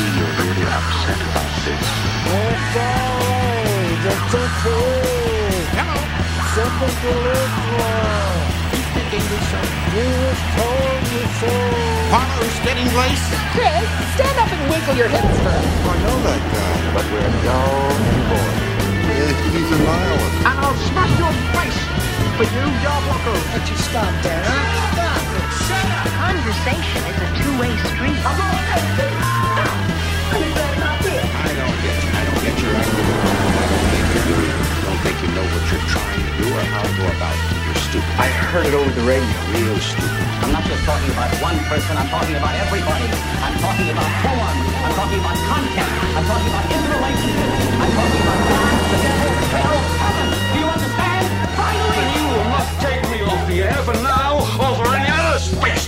[0.00, 1.84] see you're really upset about this.
[12.12, 13.24] Harlow steady place.
[13.54, 15.62] Chris, stand up and wiggle your hips for.
[15.90, 16.76] I know that guy.
[16.94, 18.70] But we're and boring.
[19.54, 20.46] He's a nihilist.
[20.48, 21.80] And I'll smash your face
[22.36, 23.38] for you, your.
[23.52, 25.09] Would you stop there, huh?
[25.60, 28.16] Conversation is a two-way street.
[28.20, 28.32] I
[31.52, 33.04] don't get I don't get your idea.
[33.04, 37.36] I don't think you know what you're trying to do or how to go about
[37.36, 37.44] it.
[37.66, 38.08] You're stupid.
[38.16, 39.28] I heard it over the radio.
[39.52, 40.24] Real stupid.
[40.40, 43.04] I'm not just talking about one person, I'm talking about everybody.
[43.44, 44.56] I'm talking about form.
[44.80, 45.92] I'm talking about content.
[46.16, 47.60] I'm talking about interrelationships.
[47.76, 49.28] I'm talking about God, the devil,
[49.60, 50.28] hell, heaven.
[50.32, 51.24] Do you understand?
[51.52, 52.08] Finally!
[52.16, 54.39] You must take me off the air for now, or for any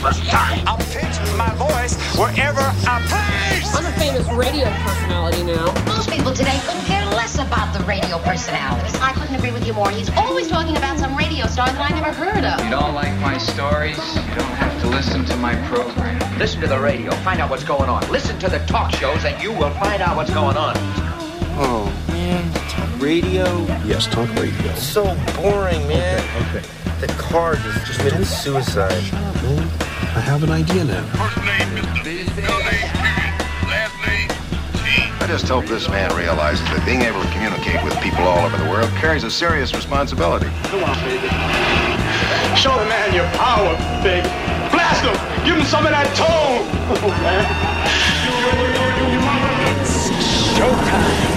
[0.00, 0.66] other spaceless time.
[0.66, 3.74] I'll pitch my voice wherever I please.
[3.74, 5.72] I'm a famous radio personality now.
[5.86, 8.94] Most people today couldn't care less about the radio personalities.
[9.00, 9.90] I couldn't agree with you more.
[9.90, 12.64] He's always talking about some radio star that I never heard of.
[12.64, 13.98] You don't like my stories?
[14.16, 16.38] You don't have to listen to my program.
[16.38, 17.10] Listen to the radio.
[17.22, 18.08] Find out what's going on.
[18.10, 20.74] Listen to the talk shows and you will find out what's going on.
[21.54, 23.44] Oh man, talk radio.
[23.84, 24.74] Yes, talk radio.
[24.74, 25.04] So
[25.36, 26.20] boring, man.
[26.48, 26.66] Okay.
[27.00, 29.81] The car just just committed suicide.
[30.14, 31.02] I have an idea now.
[31.16, 32.04] First name, Mr.
[32.36, 33.32] Middle name, period.
[33.64, 34.28] Last name,
[34.84, 35.08] T.
[35.24, 38.58] I just hope this man realizes that being able to communicate with people all over
[38.60, 40.52] the world carries a serious responsibility.
[40.68, 41.32] Come on, baby.
[42.60, 43.72] Show the man your power,
[44.04, 44.28] baby.
[44.68, 45.16] Blast him.
[45.48, 46.60] Give him some of that tone.
[46.92, 47.48] Oh, man.
[50.64, 51.31] I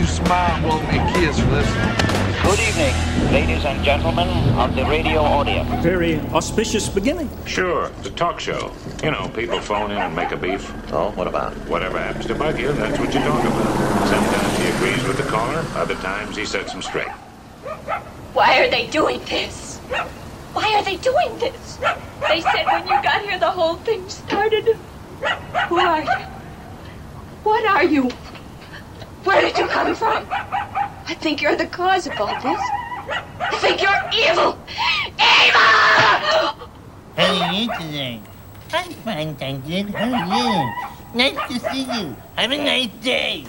[0.00, 1.68] you smile, blow me a kiss for this.
[2.42, 4.28] Good evening, ladies and gentlemen
[4.58, 5.68] of the radio audience.
[5.82, 7.28] Very auspicious beginning.
[7.44, 8.72] Sure, it's a talk show.
[9.04, 10.72] You know, people phone in and make a beef.
[10.90, 11.52] Oh, what about?
[11.68, 14.08] Whatever happens to bug you, that's what you talk about.
[14.08, 17.12] Sometimes he agrees with the caller, other times he sets him straight.
[18.32, 19.76] Why are they doing this?
[20.54, 21.76] Why are they doing this?
[22.26, 24.78] They said when you got here the whole thing started.
[25.68, 26.26] Who are you?
[27.42, 28.10] What are you?
[29.24, 30.26] Where did you come from?
[30.30, 32.60] I think you're the cause of all this.
[33.40, 34.58] I think you're evil!
[35.18, 36.70] Evil!
[37.16, 38.20] How are you today?
[38.72, 39.84] I'm fine, thank you.
[39.88, 41.14] How are you?
[41.14, 42.16] Nice to see you.
[42.36, 43.44] Have a nice day.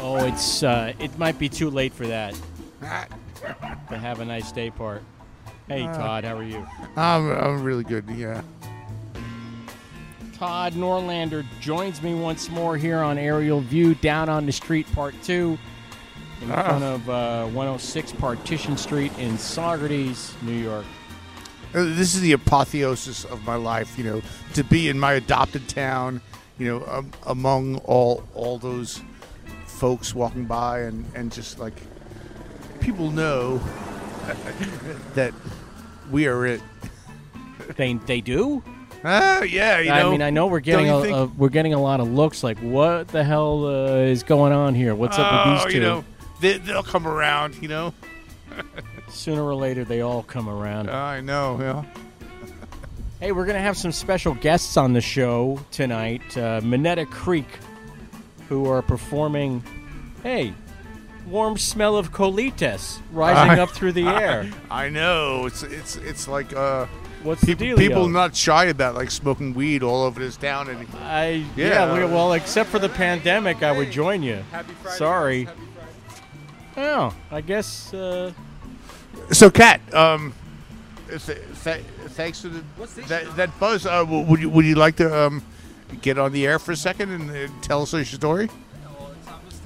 [0.00, 2.34] Oh, it's uh, it might be too late for that.
[2.80, 5.02] the have a nice day part.
[5.68, 6.66] Hey, Uh, Todd, how are you?
[6.96, 8.42] I'm, I'm really good, yeah.
[10.38, 15.14] Todd Norlander joins me once more here on Aerial View, down on the street, part
[15.24, 15.58] two,
[16.42, 16.62] in Ah.
[16.62, 20.84] front of uh, 106 Partition Street in Saugerties, New York.
[21.74, 24.22] Uh, This is the apotheosis of my life, you know,
[24.54, 26.20] to be in my adopted town,
[26.56, 29.00] you know, um, among all all those
[29.66, 31.74] folks walking by and, and just like
[32.80, 33.60] people know
[35.14, 35.34] that
[36.12, 36.60] we are it.
[37.76, 38.62] They they do.
[39.04, 40.10] Ah, yeah, you I know.
[40.10, 42.58] mean, I know we're getting a, you a, we're getting a lot of looks like
[42.58, 44.94] what the hell uh, is going on here?
[44.94, 45.78] What's up with Oh, these two?
[45.78, 46.04] You know,
[46.40, 47.94] they, they'll come around, you know.
[49.08, 50.90] Sooner or later, they all come around.
[50.90, 51.84] I know, yeah.
[53.20, 56.36] Hey, we're gonna have some special guests on the show tonight.
[56.36, 57.48] Uh, Minetta Creek,
[58.48, 59.62] who are performing.
[60.22, 60.54] Hey,
[61.26, 64.48] warm smell of colitas rising I- up through the air.
[64.70, 65.46] I know.
[65.46, 66.86] It's it's it's like uh,
[67.22, 67.76] What's the people, dealio?
[67.78, 71.66] people not shy about like smoking weed all over this town and I Yeah.
[71.86, 71.92] yeah.
[71.92, 74.38] we- well, except for the pandemic, I would join you.
[74.52, 75.44] Happy Friday, Sorry.
[75.44, 75.60] Happy
[76.74, 76.90] Friday.
[76.90, 77.92] Oh, I guess.
[77.92, 78.32] Uh,
[79.32, 80.32] So, Kat, um,
[81.08, 82.62] th- th- thanks to the,
[83.08, 83.84] that, that buzz.
[83.84, 85.42] Uh, would you would you like to um,
[86.00, 88.48] get on the air for a second and uh, tell us your story?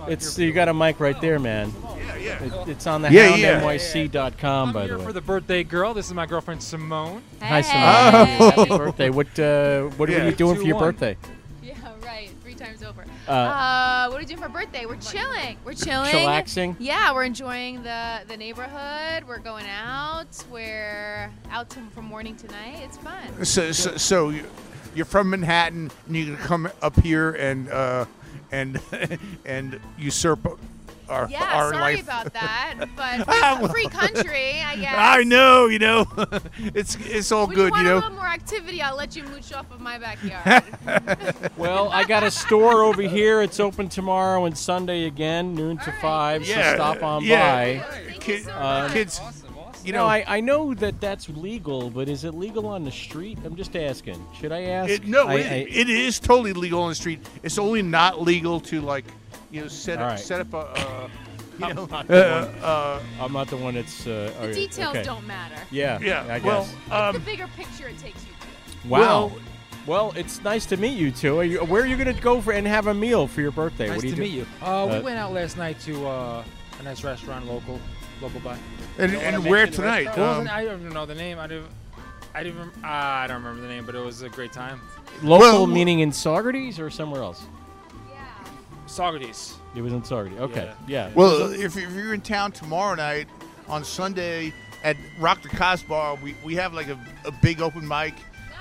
[0.08, 1.72] It's you got a mic right there, man.
[1.96, 2.42] Yeah, yeah.
[2.44, 3.60] It, it's on the Yeah, yeah.
[3.60, 5.04] houndnyc.com, I'm by here the way.
[5.04, 5.94] for the birthday girl.
[5.94, 7.22] This is my girlfriend Simone.
[7.40, 7.62] Hi, Hey.
[7.62, 8.36] Simone.
[8.40, 8.50] Oh.
[8.60, 9.10] Happy birthday!
[9.10, 10.22] What uh, what Yeah.
[10.22, 10.80] are you doing for your 2-1.
[10.80, 11.16] birthday?
[11.62, 12.30] Yeah, right.
[12.42, 13.04] Three times over.
[13.28, 14.84] Uh, Uh, what are we doing for birthday?
[14.86, 15.56] We're chilling.
[15.64, 16.10] We're chilling.
[16.10, 16.76] Chillaxing?
[16.78, 19.24] Yeah, we're enjoying the the neighborhood.
[19.26, 20.26] We're going out.
[20.50, 22.80] We're out to, from morning to night.
[22.82, 23.44] It's fun.
[23.44, 24.46] So, so, so you-
[24.94, 28.04] you're from Manhattan and you can come up here and uh,
[28.52, 28.80] and
[29.44, 30.58] and usurp
[31.08, 32.04] our Yeah, our sorry life.
[32.04, 33.72] about that, but Ah, free, well.
[33.72, 34.94] free country, I guess.
[34.96, 36.06] I know, you know,
[36.58, 37.94] it's it's all When good, you want you a know.
[37.96, 40.62] little more activity, I'll let you mooch off of my backyard.
[41.56, 43.42] Well, I got a store over here.
[43.42, 46.46] It's open tomorrow and Sunday again, noon to five.
[46.46, 47.82] Yeah, so stop on yeah.
[47.82, 48.12] by.
[48.20, 49.51] Kid- Um, kids, you
[49.84, 52.90] You know, know, I, I know that that's legal, but is it legal on the
[52.92, 53.38] street?
[53.44, 54.24] I'm just asking.
[54.38, 54.90] Should I ask?
[54.90, 57.20] It, no, I- it, I- it is totally legal on the street.
[57.42, 59.04] It's only not legal to like,
[59.50, 60.18] you know, set up right.
[60.20, 61.08] set up a, uh,
[61.58, 62.54] you I'm know, not the uh, one.
[62.62, 64.06] uh, I'm not the one that's.
[64.06, 65.02] Uh, the details okay.
[65.02, 65.56] don't matter.
[65.70, 65.98] Yeah.
[66.00, 66.44] Yeah, I guess.
[66.44, 66.68] well,
[67.12, 68.32] the um, bigger picture it takes you
[68.82, 68.88] to.
[68.88, 68.98] wow.
[69.00, 69.32] well-
[69.84, 71.40] Well, it's nice to meet you two.
[71.40, 73.50] Are you, where are you going to go for and have a meal for your
[73.50, 73.88] birthday?
[73.88, 74.22] Nice what do you to do?
[74.22, 74.46] meet you.
[74.64, 76.44] Uh, we Uh, went out last night to uh,
[76.78, 77.80] a nice restaurant, local,
[78.20, 78.56] local by.
[78.98, 80.06] And, You don't wanna and where tonight?
[80.06, 80.38] restaurant?
[80.38, 80.54] Was Um.
[80.54, 81.38] I don't even know the name.
[81.38, 81.66] I didn't.
[82.34, 82.58] I didn't.
[82.58, 84.80] rem- Uh, I don't remember the name, but it was a great time.
[85.22, 87.42] Local Well- meaning in Saugerties or somewhere else?
[88.10, 88.16] Yeah.
[88.86, 89.54] Saugerties.
[89.74, 90.38] It was in Saugerties.
[90.38, 90.70] Okay.
[90.86, 91.10] Yeah.
[91.14, 93.28] well, if, if you're in town tomorrow night
[93.68, 94.52] on Sunday
[94.84, 98.14] at Rock the Casbah, we, we have like a, a big open mic.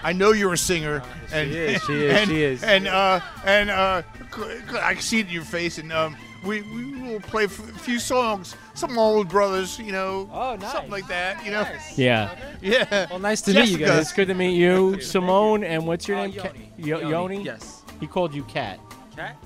[0.03, 2.63] I know you're a singer, she and is, she is, and, she is.
[2.63, 4.01] and uh, and uh,
[4.35, 7.43] c- c- I can see it in your face, and um, we, we will play
[7.43, 7.51] a f-
[7.81, 10.71] few songs, some old brothers, you know, Oh, nice.
[10.71, 11.67] something like that, you know.
[11.95, 12.35] Yeah.
[12.61, 13.07] Yeah.
[13.09, 13.99] Well, nice to meet you guys.
[14.01, 15.63] It's good to meet you, Simone.
[15.63, 16.39] And what's your Uh, name?
[16.39, 16.71] Ca- Yoni.
[16.77, 17.43] Yo- Yoni, Yoni?
[17.43, 17.81] yes.
[17.99, 18.79] He called you Cat.
[19.15, 19.37] Cat.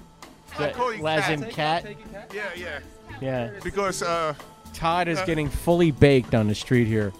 [0.58, 1.32] I call you As Cat.
[1.34, 1.86] in cat?
[2.34, 2.80] Yeah, yeah.
[3.22, 3.52] Yeah.
[3.64, 4.34] Because uh,
[4.74, 7.12] Todd is Uh, getting fully baked on the street here.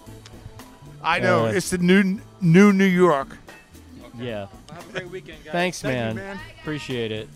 [1.04, 3.38] I know Uh, it's the new new New York.
[4.18, 4.48] Yeah.
[4.72, 5.52] Have a great weekend, guys.
[5.52, 6.16] Thanks, Thank you, man.
[6.16, 6.40] man.
[6.62, 7.28] Appreciate it.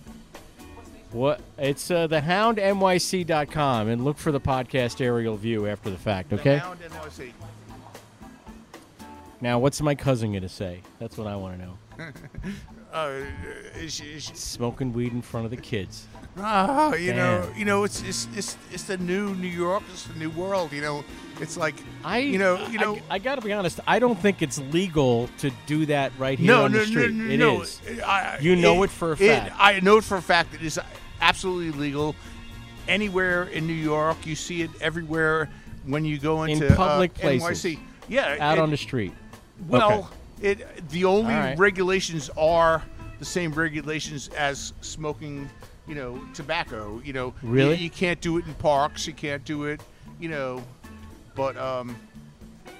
[1.11, 1.41] What?
[1.57, 6.61] It's uh, thehoundnyc.com and look for the podcast aerial view after the fact, okay?
[7.17, 7.31] The
[9.41, 10.81] Now, what's my cousin going to say?
[10.99, 11.77] That's what I want to know.
[12.91, 13.21] Uh,
[13.75, 16.07] is is Smoking weed in front of the kids.
[16.39, 20.17] Ah, you know, you know, it's it's it's it's the new New York, it's the
[20.17, 20.73] new world.
[20.73, 21.05] You know,
[21.39, 22.97] it's like I, you know, you I- know.
[23.07, 23.79] I, got to be honest.
[23.85, 27.13] I don't think it's legal to do that right here no, on no, the street.
[27.13, 27.61] no, no, It no.
[27.61, 27.79] is.
[28.03, 29.53] I- You know it for a fact.
[29.59, 30.55] I know it for a fact.
[30.55, 30.79] It is
[31.21, 32.15] absolutely legal
[32.87, 34.25] anywhere in New York.
[34.25, 35.49] You see it everywhere
[35.85, 37.63] when you go In into public uh, places.
[37.75, 37.79] NYC.
[38.07, 39.13] Yeah, Out it- on the street.
[39.67, 40.09] Well,
[40.41, 41.57] it the only right.
[41.59, 42.81] regulations are
[43.19, 45.49] the same regulations as smoking,
[45.87, 47.01] you know, tobacco.
[47.03, 47.75] You know, Really?
[47.75, 49.05] you, you can't do it in parks.
[49.05, 49.81] You can't do it,
[50.19, 50.63] you know,
[51.35, 51.95] but um,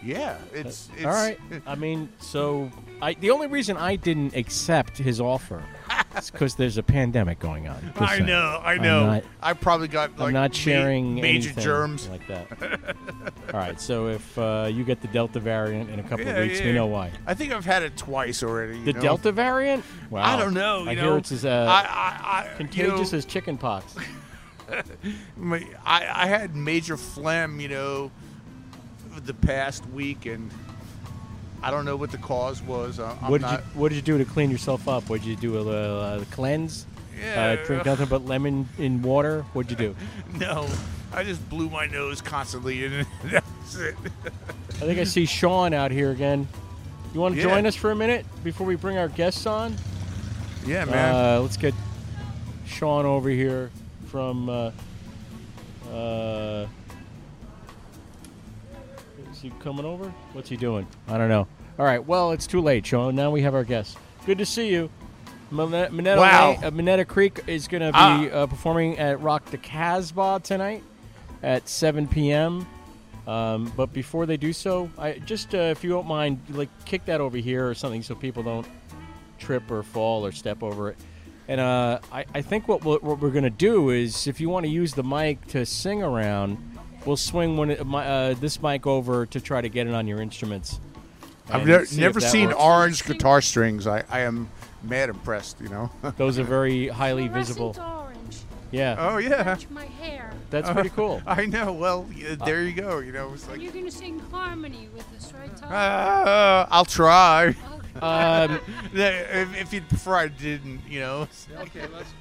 [0.02, 1.38] yeah, it's, it's All right.
[1.68, 5.62] I mean, so I the only reason I didn't accept his offer
[6.18, 7.94] is because there's a pandemic going on.
[7.98, 8.26] I saying.
[8.28, 9.06] know, I know.
[9.08, 12.48] not- I probably got like I'm not ma- sharing major germs like that.
[13.54, 13.80] All right.
[13.80, 16.68] So if uh, you get the Delta variant in a couple Yeah, of weeks, we
[16.68, 16.74] yeah.
[16.74, 17.12] know why.
[17.26, 18.78] I think I've had it twice already.
[18.80, 19.02] you The know?
[19.02, 19.84] Delta variant?
[20.10, 20.24] Wow.
[20.24, 20.86] I don't know.
[20.88, 23.96] I you hear it's as uh, I, I, I, contagious you know, as chicken pox.
[25.42, 28.12] I, I had major phlegm, you know,
[29.26, 30.52] the past week, and
[31.62, 33.00] I don't know what the cause was.
[33.00, 35.10] Uh, I'm what did not, you What did you do to clean yourself up?
[35.10, 35.58] What did you do?
[35.58, 36.86] A, uh cleanse?
[37.22, 37.58] Yeah.
[37.62, 39.42] Uh, drink nothing but lemon in water.
[39.54, 39.96] What'd you do?
[40.40, 40.68] No,
[41.12, 43.96] I just blew my nose constantly, and that's it.
[44.76, 46.48] I think I see Sean out here again.
[47.14, 47.48] You want to Yeah.
[47.48, 49.76] join us for a minute before we bring our guests on?
[50.66, 51.16] Yeah, man.
[51.16, 51.74] Uh, let's get
[52.66, 53.72] Sean over here
[54.08, 54.50] from.
[54.50, 54.72] Uh,
[55.92, 56.68] uh,
[59.40, 60.14] is he coming over?
[60.34, 60.86] What's he doing?
[61.08, 61.48] I don't know.
[61.78, 62.06] All right.
[62.06, 63.16] Well, it's too late, Sean.
[63.16, 63.96] Now we have our guests.
[64.26, 64.90] Good to see you.
[65.50, 66.50] Minetta, Minetta, Wow.
[66.52, 68.26] Lane- uh, Minetta Creek is going to be Ah.
[68.26, 70.84] uh, performing at Rock the Casbah tonight
[71.42, 72.68] at 7 p.m.
[73.26, 77.06] Um, but before they do so, I just uh, if you don't mind, like kick
[77.06, 78.68] that over here or something so people don't
[79.40, 80.98] trip or fall or step over it.
[81.48, 84.50] And uh, I, I think what, we'll, what we're going to do is if you
[84.50, 86.58] want to use the mic to sing around,
[87.06, 90.08] we'll swing one of my, uh, this mic over to try to get it on
[90.08, 90.80] your instruments.
[91.50, 92.60] I've and never, see never seen works.
[92.60, 93.88] orange guitar strings.
[93.88, 94.50] I, I am
[94.84, 95.60] mad impressed.
[95.62, 95.92] You know.
[96.18, 97.76] Those are very highly visible.
[97.80, 98.38] orange.
[98.72, 98.96] Yeah.
[99.00, 99.58] Oh yeah.
[99.70, 100.32] My hair.
[100.50, 101.22] That's pretty cool.
[101.28, 101.74] I know.
[101.74, 103.00] Well, yeah, there you go.
[103.00, 105.72] You know, it's like You're gonna sing harmony with us, right, Tom?
[105.72, 107.56] uh, I'll try.
[108.02, 108.60] Um,
[108.94, 110.82] if, if you'd prefer, I didn't.
[110.88, 111.28] You know.
[111.58, 112.14] Okay, let's.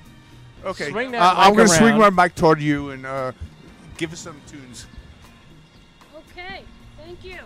[0.65, 0.91] Okay.
[0.91, 3.33] Swing that uh, I'm mic gonna swing my mic toward you and uh,
[3.99, 4.87] give us some tunes.
[6.17, 6.63] Okay,
[6.97, 7.39] thank you.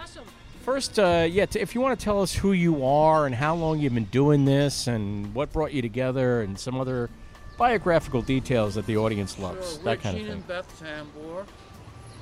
[0.00, 0.24] Awesome.
[0.62, 3.54] First, uh, yeah, t- if you want to tell us who you are and how
[3.54, 7.10] long you've been doing this and what brought you together and some other
[7.58, 10.32] biographical details that the audience loves, Sure, that we're kind of Gene thing.
[10.32, 11.46] and Beth Tambor.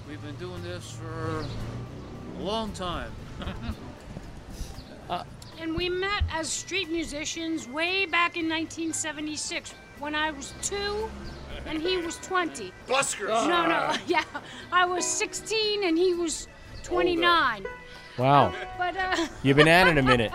[0.09, 1.45] We've been doing this for
[2.39, 3.13] a long time.
[5.61, 11.09] And we met as street musicians way back in 1976 when I was two
[11.67, 12.73] and he was 20.
[12.89, 13.29] Buskers.
[13.29, 14.25] No, no, yeah.
[14.73, 16.49] I was 16 and he was
[16.83, 17.67] 29.
[18.19, 18.53] Wow.
[18.79, 19.27] But, uh.
[19.43, 20.33] You've been at it a minute.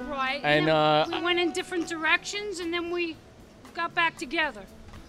[0.00, 0.40] right.
[0.42, 3.16] And, then uh, we went in different directions and then we
[3.74, 4.62] got back together.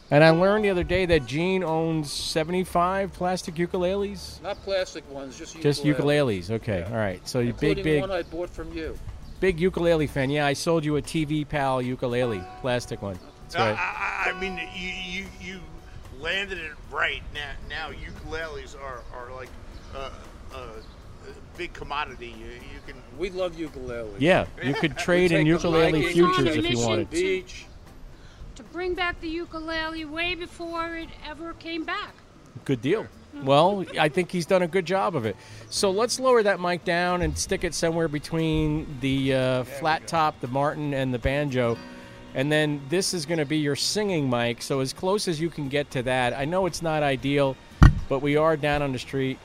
[0.10, 4.42] And I learned the other day that Gene owns 75 plastic ukuleles.
[4.42, 5.62] Not plastic ones, just ukuleles.
[5.64, 6.52] Just ukuleles.
[6.52, 6.84] Okay.
[6.84, 7.26] All right.
[7.28, 8.98] So you big, Including big, one I bought from you.
[9.40, 10.30] big ukulele fan.
[10.30, 13.18] Yeah, I sold you a TV Pal ukulele, plastic one.
[13.52, 14.26] That's right.
[14.28, 14.90] I, I mean, you,
[15.22, 15.60] you you
[16.20, 17.22] landed it right.
[17.34, 19.50] Now, now ukuleles are are like
[19.96, 20.10] uh,
[20.54, 22.36] uh, a big commodity.
[22.38, 22.96] You, you can.
[23.18, 24.16] We love ukuleles.
[24.20, 27.12] Yeah, you could trade in take ukulele hiking, futures if you wanted.
[27.12, 27.66] to- Beach.
[28.56, 32.14] To bring back the ukulele way before it ever came back.
[32.66, 33.08] Good deal.
[33.44, 35.38] Well, I think he's done a good job of it.
[35.70, 40.42] So let's lower that mic down and stick it somewhere between the uh, flat top,
[40.42, 41.78] the Martin, and the banjo.
[42.34, 44.62] And then this is going to be your singing mic.
[44.62, 46.34] So as close as you can get to that.
[46.34, 47.58] I know it's not ideal,
[48.08, 49.38] but we are down on the street.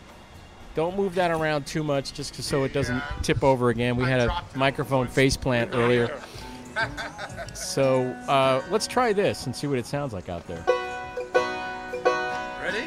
[0.75, 3.97] Don't move that around too much just so it doesn't tip over again.
[3.97, 6.21] We had a microphone face plant earlier.
[7.55, 10.62] So uh, let's try this and see what it sounds like out there.
[12.62, 12.87] Ready?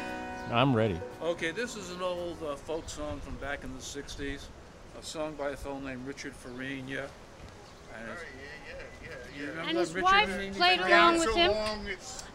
[0.52, 1.00] I'm ready.
[1.20, 4.42] Okay, this is an old uh, folk song from back in the 60s.
[4.98, 7.06] A song by a fellow named Richard Farina.
[7.98, 8.59] And it's, you remember
[9.68, 10.54] And his wife Farina?
[10.54, 11.52] played along with him.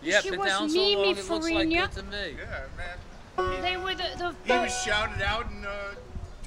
[0.01, 1.87] Yeah, she been was down so Mimi long, it looks like Farina.
[1.87, 2.35] to me.
[2.37, 3.61] Yeah, man.
[3.61, 5.95] They were the the, He was shouted out in uh,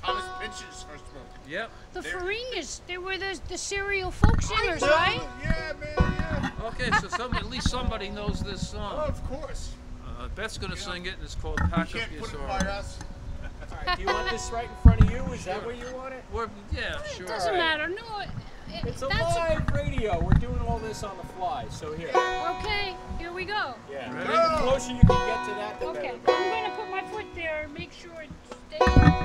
[0.02, 1.22] Thomas Pynchon's first book.
[1.48, 1.70] Yep.
[1.92, 2.80] the Farinas.
[2.86, 5.20] They were the the serial folk singers, right?
[5.42, 5.94] Yeah, man.
[5.98, 6.50] Yeah.
[6.68, 8.94] Okay, so some, at least somebody knows this song.
[8.96, 9.72] Oh, of course.
[10.06, 12.36] Uh, Beth's gonna sing it, and it's called Pack You Up can't Your put it
[12.36, 12.48] Sorrows.
[12.62, 12.98] by us.
[13.96, 15.22] Do you want this right in front of you?
[15.32, 16.24] Is that where you want it?
[16.32, 17.26] We're, yeah, sure.
[17.26, 17.88] It doesn't matter.
[17.88, 18.22] No,
[18.72, 20.18] it, It's a that's live radio.
[20.20, 21.66] We're doing all this on the fly.
[21.70, 22.08] So here.
[22.08, 22.94] okay.
[23.18, 23.74] Here we go.
[23.90, 24.12] Yeah.
[24.12, 26.38] The closer you can get to that, the Okay, better.
[26.38, 28.30] I'm gonna put my foot there and make sure it
[28.68, 28.80] stays.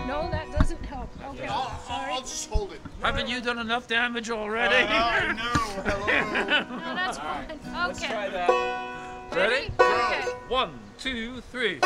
[0.07, 1.09] No, that doesn't help.
[1.29, 2.11] Okay, I'll, I'll, sorry.
[2.13, 2.81] I'll just hold it.
[3.01, 4.75] Haven't you done enough damage already?
[4.75, 5.81] Uh, I know.
[5.91, 6.77] Hello.
[6.83, 7.45] No, that's fine.
[7.45, 7.57] Okay.
[7.73, 8.13] Let's Okay.
[8.13, 9.35] try that.
[9.35, 9.71] Ready?
[9.79, 10.21] Okay.
[10.47, 11.79] One, two, three.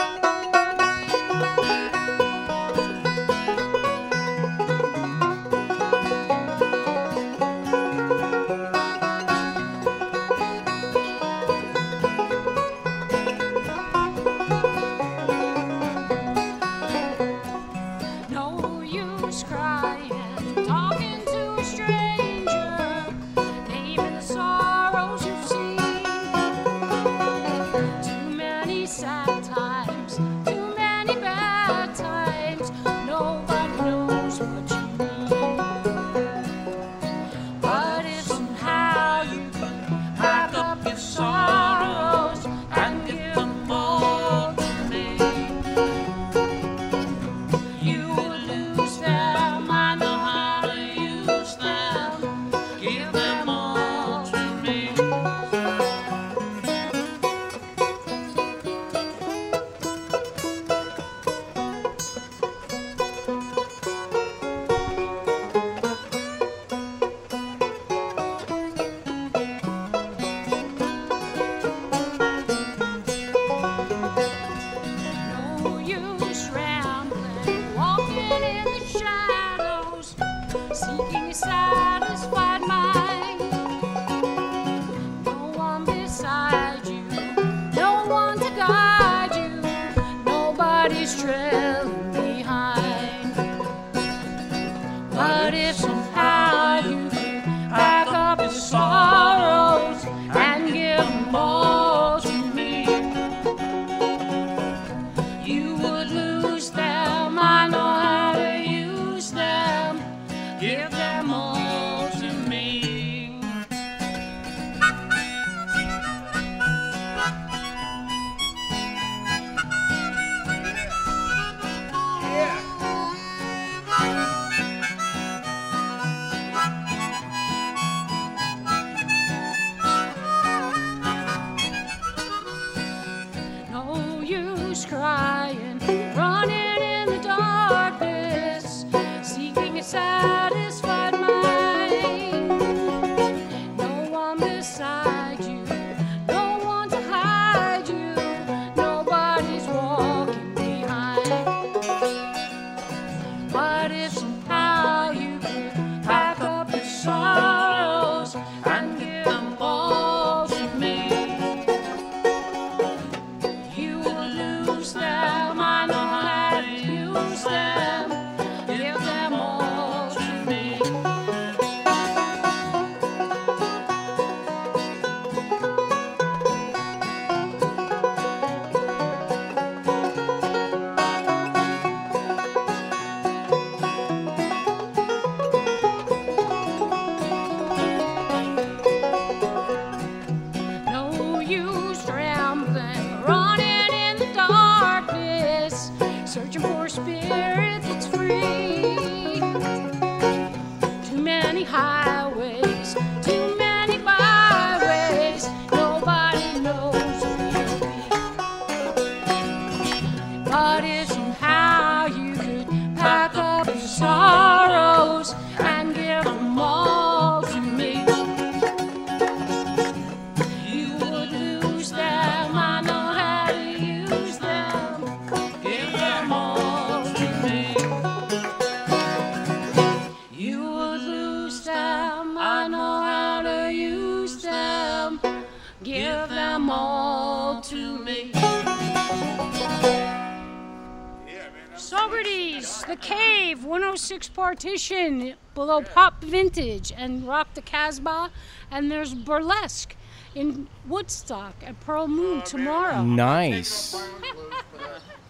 [244.58, 248.32] 106 Partition, below Pop Vintage and Rock the Casbah,
[248.72, 249.96] and there's Burlesque
[250.34, 253.04] in Woodstock at Pearl Moon tomorrow.
[253.04, 253.96] Nice.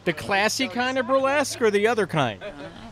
[0.06, 2.42] The classy kind of burlesque or the other kind?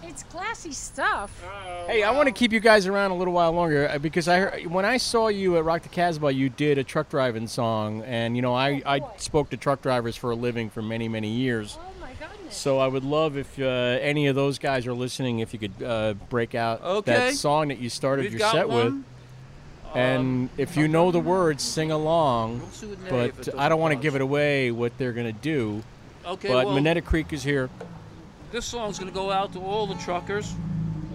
[0.03, 1.41] It's classy stuff.
[1.87, 4.39] Hey, I want to keep you guys around a little while longer uh, because I
[4.39, 8.01] heard, when I saw you at Rock the Casbah, you did a truck driving song,
[8.01, 11.29] and you know I, I spoke to truck drivers for a living for many many
[11.29, 11.79] years.
[12.55, 12.61] My goodness.
[12.61, 15.83] So I would love if uh, any of those guys are listening, if you could
[15.83, 17.13] uh, break out Okay.
[17.13, 18.85] that song that you started We've your got set with.
[18.85, 19.05] one.
[19.93, 22.55] And if you know the words, sing along.
[22.61, 25.13] Um, see with Nate if But I don't want to give it away what they're
[25.13, 25.83] going to do.
[26.25, 27.69] Okay, But well- Minetta Creek is here.
[28.51, 30.53] This song's gonna go out to all the truckers.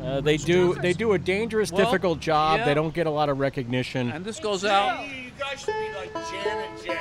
[0.05, 2.59] Uh, they do they do a dangerous, Well, difficult job.
[2.59, 2.65] yeah.
[2.67, 4.11] They don't get a lot of recognition.
[4.11, 5.07] And this goes out.
[5.09, 6.97] You guys should be like Jan and Jen.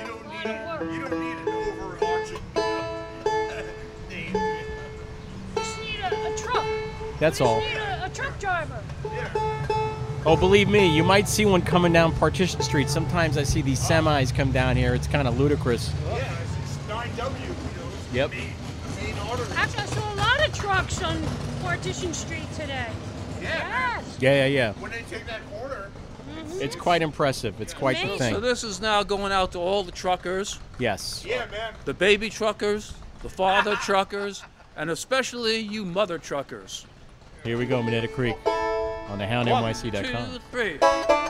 [0.00, 1.55] You don't need you don't need an
[7.18, 7.60] That's all.
[7.60, 8.82] a, a truck driver.
[10.28, 12.90] Oh, believe me, you might see one coming down Partition Street.
[12.90, 14.92] Sometimes I see these semis come down here.
[14.94, 15.92] It's kind of ludicrous.
[16.08, 16.16] Yeah,
[16.62, 17.40] it's 9W.
[17.40, 17.52] You know,
[18.12, 18.30] Yep.
[18.30, 19.46] main artery.
[19.56, 21.22] Actually, I saw a lot of trucks on
[21.62, 22.88] Partition Street today.
[23.40, 23.98] Yeah.
[23.98, 24.16] Yes.
[24.18, 24.72] Yeah, yeah, yeah.
[24.74, 25.90] When they take that corner.
[26.28, 26.60] Mm-hmm.
[26.60, 27.60] It's quite impressive.
[27.60, 28.34] It's quite the thing.
[28.34, 31.24] So this is now going out to all the truckers, Yes.
[31.24, 31.74] Yeah, man.
[31.84, 34.42] the baby truckers, the father truckers,
[34.76, 36.84] and especially you mother truckers.
[37.46, 38.36] Here we go, Minetta Creek
[39.08, 41.25] on the houndnyc.com.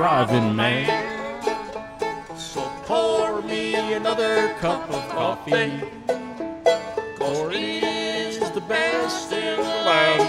[0.00, 0.88] driving man.
[2.34, 5.78] So pour me another cup of coffee.
[7.18, 10.22] Cause it is the best in the land.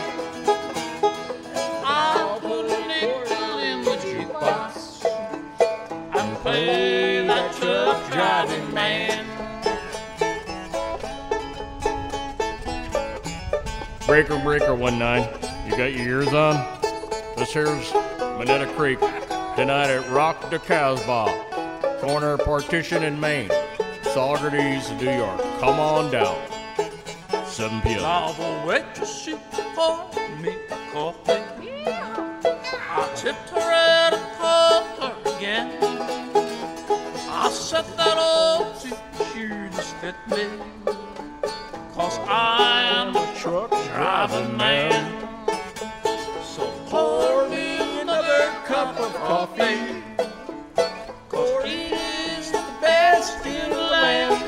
[1.85, 5.05] I'll put a nickel in the jukebox
[6.19, 9.25] and play that truck driving man.
[14.05, 15.29] Breaker, breaker, one nine.
[15.65, 16.55] You got your ears on?
[17.37, 17.93] This here's
[18.37, 18.99] Minetta Creek.
[19.55, 23.49] Tonight at Rock the Casbah, corner partition in Main,
[24.01, 25.39] Saugerties, New York.
[25.59, 26.37] Come on down.
[27.45, 28.01] 7 p.m.
[28.01, 29.35] Now the waitress she
[29.75, 30.55] poured me
[30.93, 31.43] coffee.
[31.85, 35.77] I tipped her and called her again.
[37.29, 38.81] I said that old
[39.71, 40.45] just fit me.
[41.93, 45.20] Cause I am a truck driving man.
[49.31, 49.79] Coffee.
[51.29, 54.43] Cause it is the best in the land.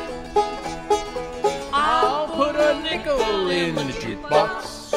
[1.72, 4.94] I'll put a nickel in the jukebox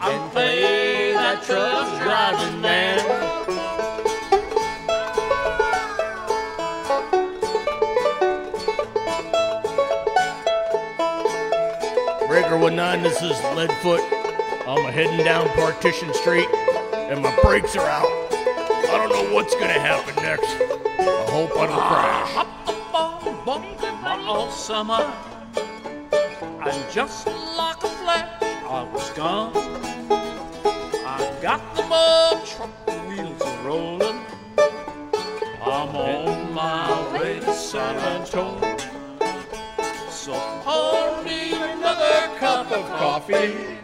[0.00, 3.00] and play that truck driving man.
[12.26, 13.02] Breaker one nine.
[13.02, 14.00] This is Leadfoot.
[14.66, 16.48] I'm heading down Partition Street,
[16.94, 18.19] and my brakes are out.
[19.32, 20.50] What's gonna happen next.
[20.98, 22.46] I hope I don't crash.
[24.26, 25.12] All summer.
[26.64, 29.52] And just like a flash, I was gone.
[31.06, 32.70] I got the mud truck,
[33.08, 34.20] wheels rolling.
[35.62, 38.76] I'm on my way to San Antonio.
[40.10, 40.32] So
[40.64, 43.79] pour me another cup of coffee.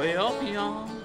[0.00, 0.99] Way up yonder,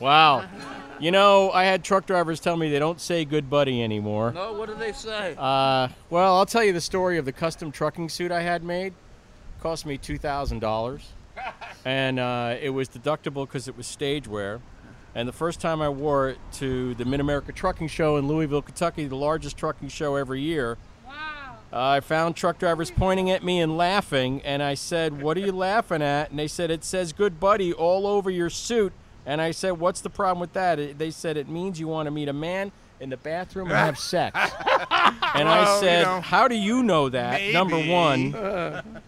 [0.00, 0.48] Wow.
[0.98, 4.32] You know, I had truck drivers tell me they don't say good buddy anymore.
[4.32, 5.34] No, what do they say?
[5.38, 8.92] Uh, well, I'll tell you the story of the custom trucking suit I had made.
[9.62, 11.08] Cost me two thousand dollars,
[11.84, 14.60] and uh, it was deductible because it was stage wear.
[15.14, 18.62] And the first time I wore it to the Mid America Trucking Show in Louisville,
[18.62, 20.78] Kentucky, the largest trucking show every year.
[21.06, 21.56] Wow!
[21.72, 25.52] I found truck drivers pointing at me and laughing, and I said, "What are you
[25.52, 28.92] laughing at?" And they said, "It says good buddy all over your suit."
[29.26, 32.10] And I said, "What's the problem with that?" They said, "It means you want to
[32.10, 34.34] meet a man in the bathroom and have sex."
[35.34, 38.34] and I Well, you said, know, "How do you know that?" Number one.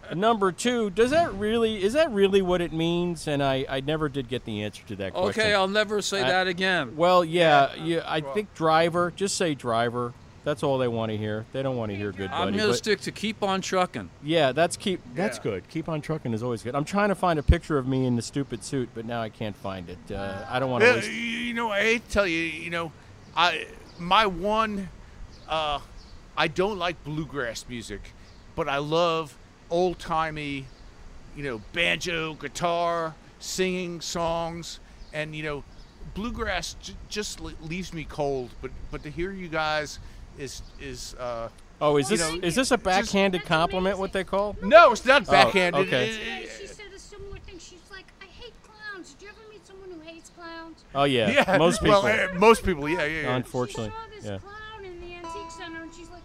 [0.13, 3.27] Number two, does that really is that really what it means?
[3.27, 5.41] And I, I never did get the answer to that question.
[5.41, 6.95] Okay, I'll never say I- that again.
[6.95, 8.03] Well, yeah, yeah.
[8.05, 9.11] I think driver.
[9.15, 10.13] Just say driver.
[10.43, 11.45] That's all they want to hear.
[11.53, 12.51] They don't want to hear good buddy.
[12.51, 14.09] I'm gonna stick to keep on trucking.
[14.23, 14.99] yeah, that's keep.
[15.15, 15.67] That's good.
[15.69, 16.75] Keep on trucking is always good.
[16.75, 19.29] I'm trying to find a picture of me in the stupid suit, but now I
[19.29, 20.11] can't find it.
[20.13, 21.11] Uh, I don't want to Yeah, waste.
[21.11, 22.91] you know, I hate to tell you, you know,
[23.37, 24.89] I my one,
[25.47, 25.79] uh,
[26.35, 28.01] I don't like bluegrass music,
[28.55, 29.37] but I love
[29.69, 30.65] old timey,
[31.37, 34.79] you know, banjo, guitar, singing songs,
[35.13, 35.63] and you know,
[36.15, 38.49] bluegrass j- just leaves me cold.
[38.61, 39.99] But but to hear you guys
[40.37, 41.15] is is.
[41.15, 41.49] Uh,
[41.81, 43.97] Oh, is this know, is this a just- backhanded compliment?
[43.97, 44.55] What they call?
[44.61, 45.75] No, it's not backhanded.
[45.81, 46.17] Oh, backhanded.
[46.21, 46.43] okay.
[46.43, 47.59] It- She said a similar thing.
[47.59, 49.13] She's like, I hate clowns.
[49.15, 50.85] Did you ever meet someone who hates clowns?
[50.95, 52.03] Oh yeah, Yeah, most people.
[52.03, 53.35] well, uh, most people, yeah, yeah, yeah.
[53.35, 54.37] Unfortunately, She saw this yeah.
[54.37, 56.21] clown in the antique center, and she's like,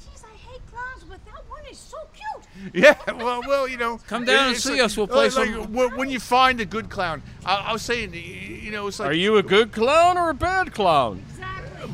[0.00, 3.98] "Geez, I hate clowns, but that one is so cute." Yeah, well, well, you know,
[4.08, 6.60] Come down and it's see like- us, we'll play like, some- when when you find
[6.60, 9.70] a good clown, I, I was saying, you know, it's like, Are you a good
[9.70, 11.22] clown or a bad clown?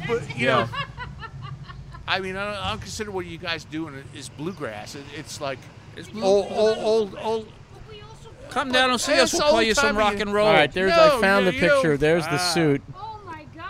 [0.08, 0.54] but you Yeah.
[0.64, 0.68] know,
[2.08, 4.94] I mean, I don't, I don't consider what you guys doing is bluegrass.
[4.94, 5.58] It, it's like
[5.96, 7.52] It's blue- old, old, old, old.
[8.50, 9.32] Come down and see us.
[9.32, 10.46] We'll play you some rock and roll.
[10.46, 10.90] All right, there's.
[10.90, 11.96] No, I found you- the you know- picture.
[11.96, 12.52] There's the Ah.
[12.54, 12.80] suit.
[12.94, 13.64] Oh my god!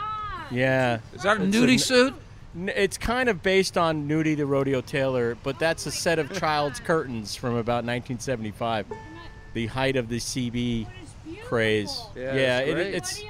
[0.51, 0.99] Yeah.
[1.15, 2.15] Is that a It's nudie n- suit?
[2.75, 6.81] It's kind of based on Nudie the Rodeo Tailor, but that's a set of child's
[6.81, 8.87] curtains from about 1975.
[9.55, 10.87] the height of the CB
[11.45, 11.99] craze.
[12.15, 12.95] Yeah, yeah it, great.
[12.95, 13.23] it's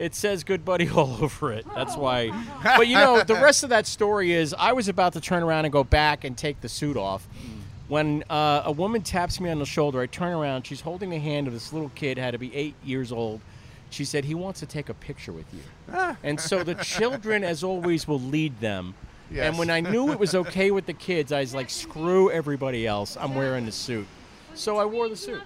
[0.00, 1.64] it says "Good Buddy" all over it.
[1.76, 2.30] That's why.
[2.64, 5.66] but you know, the rest of that story is I was about to turn around
[5.66, 7.28] and go back and take the suit off.
[7.86, 10.64] When uh, a woman taps me on the shoulder, I turn around.
[10.64, 13.40] She's holding the hand of this little kid, had to be eight years old.
[13.90, 15.60] She said, He wants to take a picture with you.
[16.22, 18.94] and so the children, as always, will lead them.
[19.28, 19.48] Yes.
[19.48, 22.86] And when I knew it was okay with the kids, I was like, Screw everybody
[22.86, 23.16] else.
[23.20, 24.06] I'm wearing the suit.
[24.54, 25.42] So I wore the suit.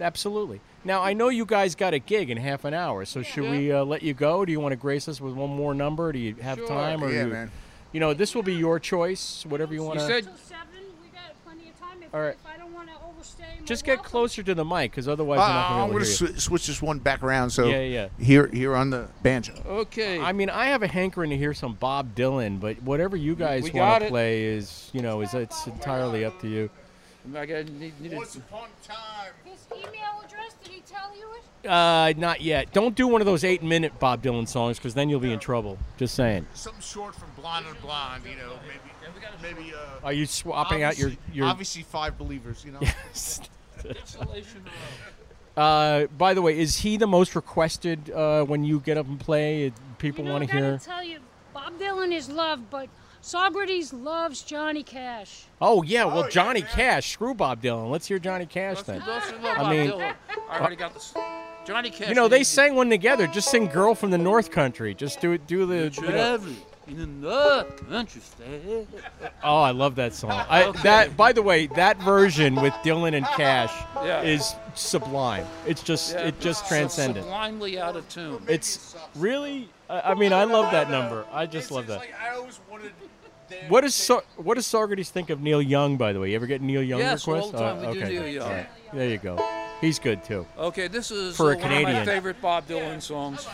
[0.00, 0.60] Absolutely.
[0.84, 3.70] Now, I know you guys got a gig in half an hour, so should we
[3.72, 4.44] uh, let you go?
[4.44, 6.10] Do you want to grace us with one more number?
[6.12, 6.66] Do you have Sure.
[6.68, 7.04] time?
[7.04, 7.50] Or Yeah, you, man.
[7.92, 10.06] You know, this will be your choice, whatever you want to.
[10.08, 10.66] Till seven,
[11.02, 12.02] we got plenty of time.
[12.02, 12.34] If, All right.
[12.34, 15.38] if I don't want to overstay my Just get closer to the mic, because otherwise
[15.38, 16.40] Uh, you're not I'm going to going to able to hear you.
[16.40, 17.50] sw- switch this one back around.
[17.50, 18.08] So Yeah, yeah.
[18.18, 19.52] Here, here on the banjo.
[19.66, 20.18] Okay.
[20.18, 23.70] I mean, I have a hankering to hear some Bob Dylan, but whatever you guys
[23.72, 26.70] want to play is, you know, is it's entirely up to you.
[27.36, 28.18] I got need, needed.
[28.18, 28.36] His
[29.72, 31.28] email address, did he tell you
[31.62, 31.68] it?
[31.68, 32.72] Uh, not yet.
[32.72, 35.78] Don't do one of those eight-minute Bob Dylan songs, because then you'll be in trouble.
[35.98, 36.46] Just saying.
[36.54, 38.24] Something short from Blonde on Blonde.
[38.28, 38.54] You know,
[39.42, 39.72] maybe, maybe.
[39.74, 41.46] Uh, Are you swapping out your obviously- your?
[41.46, 42.64] obviously five believers?
[42.64, 42.80] You know.
[43.04, 43.40] Yes.
[45.56, 49.18] Uh, by the way, is he the most requested uh, when you get up and
[49.20, 49.72] play?
[49.98, 50.78] People You know, want to gotta hear.
[50.78, 51.18] tell you,
[51.52, 52.88] Bob Dylan is loved, but
[53.22, 55.44] Saugerties loves Johnny Cash.
[55.60, 57.12] Oh yeah, well oh, Johnny Cash.
[57.12, 57.90] Screw Bob Dylan.
[57.90, 59.00] Let's hear Johnny Cash then.
[59.06, 59.92] I mean,
[60.50, 61.14] I already got this.
[61.64, 62.08] Johnny Cash.
[62.08, 63.28] you know they needs sang one together.
[63.28, 65.46] Just sing "Girl from the North Country." Just do it.
[65.46, 65.92] Do the.
[66.02, 66.40] you know-
[66.88, 68.88] in the North Country State.
[69.44, 70.32] Oh, I love that song.
[70.32, 70.82] I, Okay.
[70.82, 73.72] That, by the way, that version with Dylan and Cash
[74.04, 74.22] Yeah.
[74.22, 75.46] is sublime.
[75.66, 77.22] It's just, Yeah, it just it's transcended.
[77.22, 78.42] Sublimely out of tune.
[78.48, 81.24] It's really, I I mean, I love that number.
[81.32, 82.02] I just love that.
[83.68, 85.96] What does so, what does Saugerties think of Neil Young?
[85.96, 88.04] By the way, you ever get Neil Young Yes, all the time Oh, we do.
[88.06, 88.44] Neil Young.
[88.46, 88.66] All right.
[88.92, 89.36] There you go.
[89.80, 90.46] He's good too.
[90.58, 93.46] Okay, this is For a uh, one of my favorite Bob Dylan songs.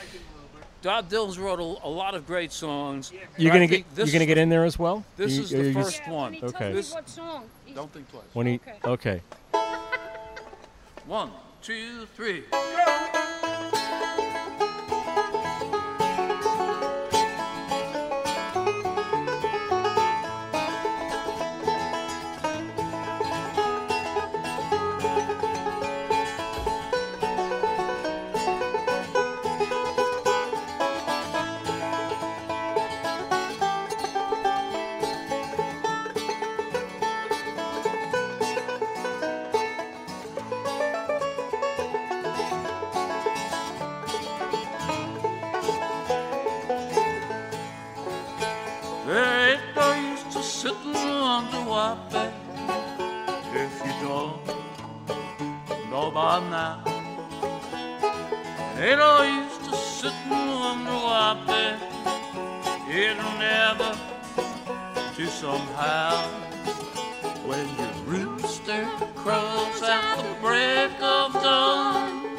[0.82, 3.12] Bob Dylan's wrote a, a lot of great songs.
[3.36, 5.04] You're gonna get you this gonna get in there as well?
[5.16, 6.36] This You- is are the you just- first one.
[6.42, 6.72] Okay.
[6.72, 7.44] This, What song?
[7.74, 8.22] don't think twice.
[8.32, 9.22] When he okay.
[11.06, 11.30] One,
[11.62, 12.44] two, three.
[12.50, 13.37] There
[51.50, 52.32] the white bed
[53.54, 54.38] if you don't
[55.90, 56.82] know by now.
[58.76, 61.78] Ain't no use to sitting on the white bed.
[62.90, 63.90] It'll never
[65.16, 66.16] do somehow.
[67.46, 68.84] When your rooster
[69.16, 72.36] crows at the break of dawn,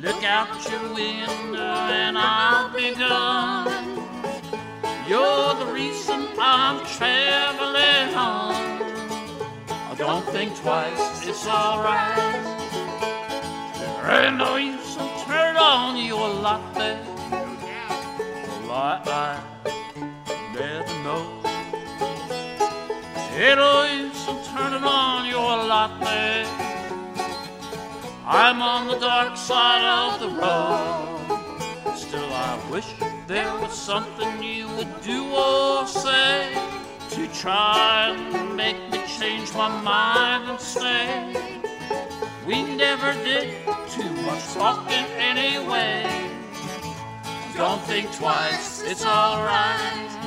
[0.00, 3.63] look out your window and I'll be gone.
[10.34, 12.16] Think twice, it's alright.
[13.78, 17.00] There ain't no use in turn on your light there.
[17.30, 19.40] The light I
[20.52, 21.22] never know.
[23.36, 26.46] Ain't no use in turning on your light there.
[28.26, 31.96] I'm on the dark side of the road.
[31.96, 32.88] Still, I wish
[33.28, 36.52] there was something you would do or say
[37.10, 38.83] to try and make
[39.18, 41.60] change my mind and stay.
[42.46, 43.54] We never did
[43.88, 46.30] too much talking anyway.
[47.54, 50.23] Don't think twice, it's alright.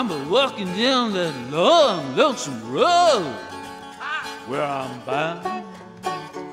[0.00, 3.36] I'm a walking down that long, lonesome road.
[4.48, 5.66] Where I'm bound,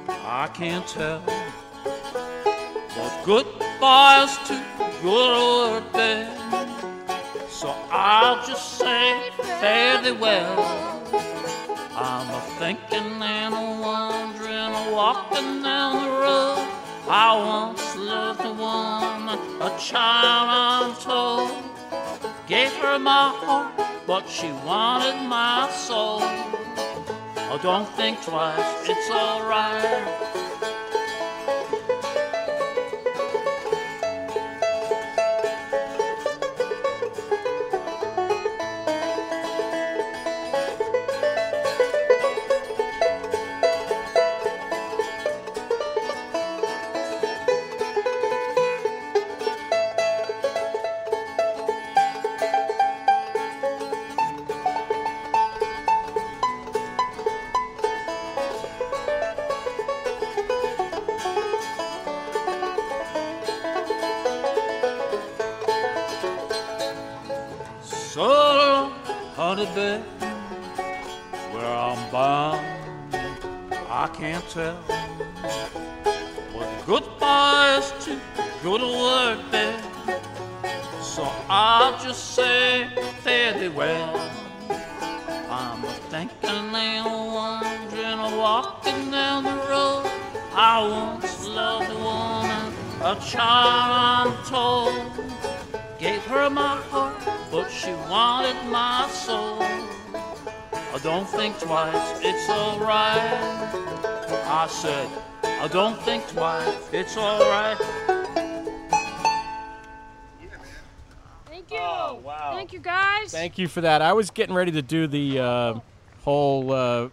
[0.10, 1.22] I can't tell.
[1.82, 4.62] But goodbye's to
[5.02, 6.28] good or bad.
[7.48, 9.30] So I'll just say
[9.62, 10.60] fare thee well.
[11.96, 16.68] I'm a thinking and a wondering, a walking down the road.
[17.08, 21.67] I once loved a woman, a child untold.
[22.48, 23.74] Gave her my heart,
[24.08, 26.20] but she wanted my soul.
[26.22, 30.47] Oh, don't think twice, it's alright.
[74.58, 74.74] But
[76.88, 78.20] goodbye is too
[78.64, 79.80] good a word, babe.
[81.00, 82.90] So I'll just say
[83.22, 84.20] fare thee well.
[85.52, 90.10] I'm thinking and wondering, walking down the road.
[90.56, 95.12] I once loved a woman, a child told.
[96.00, 99.62] Gave her my heart, but she wanted my soul.
[99.62, 104.17] I don't think twice, it's alright.
[104.30, 105.10] I said,
[105.44, 107.78] I don't think twice, it's alright.
[111.46, 111.78] Thank you.
[111.78, 112.54] wow.
[112.54, 113.32] Thank you, guys.
[113.32, 114.02] Thank you for that.
[114.02, 115.80] I was getting ready to do the uh,
[116.24, 117.10] whole uh,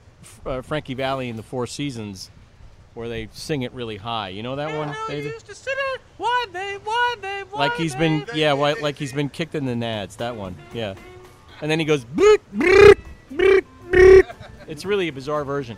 [0.47, 2.31] uh, Frankie Valli in the Four Seasons,
[2.95, 4.29] where they sing it really high.
[4.29, 4.95] You know that one?
[5.09, 5.35] David?
[6.17, 9.65] Why, babe, why, babe, why, Like he's been, yeah, why, like he's been kicked in
[9.65, 10.17] the nads.
[10.19, 10.95] That one, yeah.
[11.61, 12.07] And then he goes,
[14.69, 15.77] it's really a bizarre version.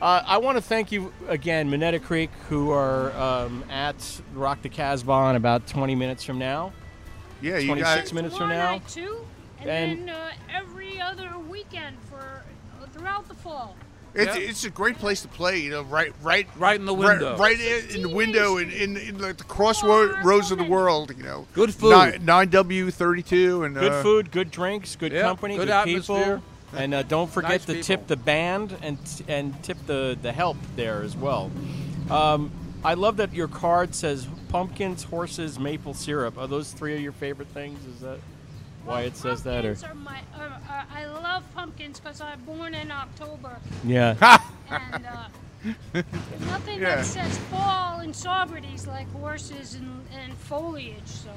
[0.00, 4.68] Uh, I want to thank you again, Minetta Creek, who are um, at Rock the
[4.68, 6.72] Casbah in about 20 minutes from now.
[7.42, 8.72] Yeah, you 26 guys- minutes from now.
[8.72, 9.24] night, too,
[9.60, 12.42] and, And- then uh, every other weekend for
[12.82, 13.76] uh, throughout the fall.
[14.12, 17.36] It's, it's a great place to play, you know, right, right, right in the window.
[17.36, 21.22] right, in, in the window, in, in, in like the crossroads of the world, you
[21.22, 21.46] know.
[21.54, 22.20] Good food.
[22.20, 25.84] Nine W thirty two and Good uh, food, good drinks, good Yeah, company, good good,
[25.84, 26.42] people, atmosphere.
[26.76, 27.84] And uh, don't forget Nice to people.
[27.84, 31.50] tip the band and and tip the the help there as well.
[32.10, 32.50] Um,
[32.84, 36.38] I love that your card says pumpkins, horses, maple syrup.
[36.38, 37.84] Are those three of your favorite things?
[37.86, 38.18] Is that
[38.84, 39.64] why it says that?
[39.64, 43.58] Or Pumpkins are my, uh, uh, I love pumpkins because I'm born in October.
[43.84, 44.38] yeah,
[44.70, 45.28] and uh,
[46.40, 46.96] nothing Yeah.
[46.96, 51.06] that says fall and Saugerties like horses and, and foliage.
[51.06, 51.28] So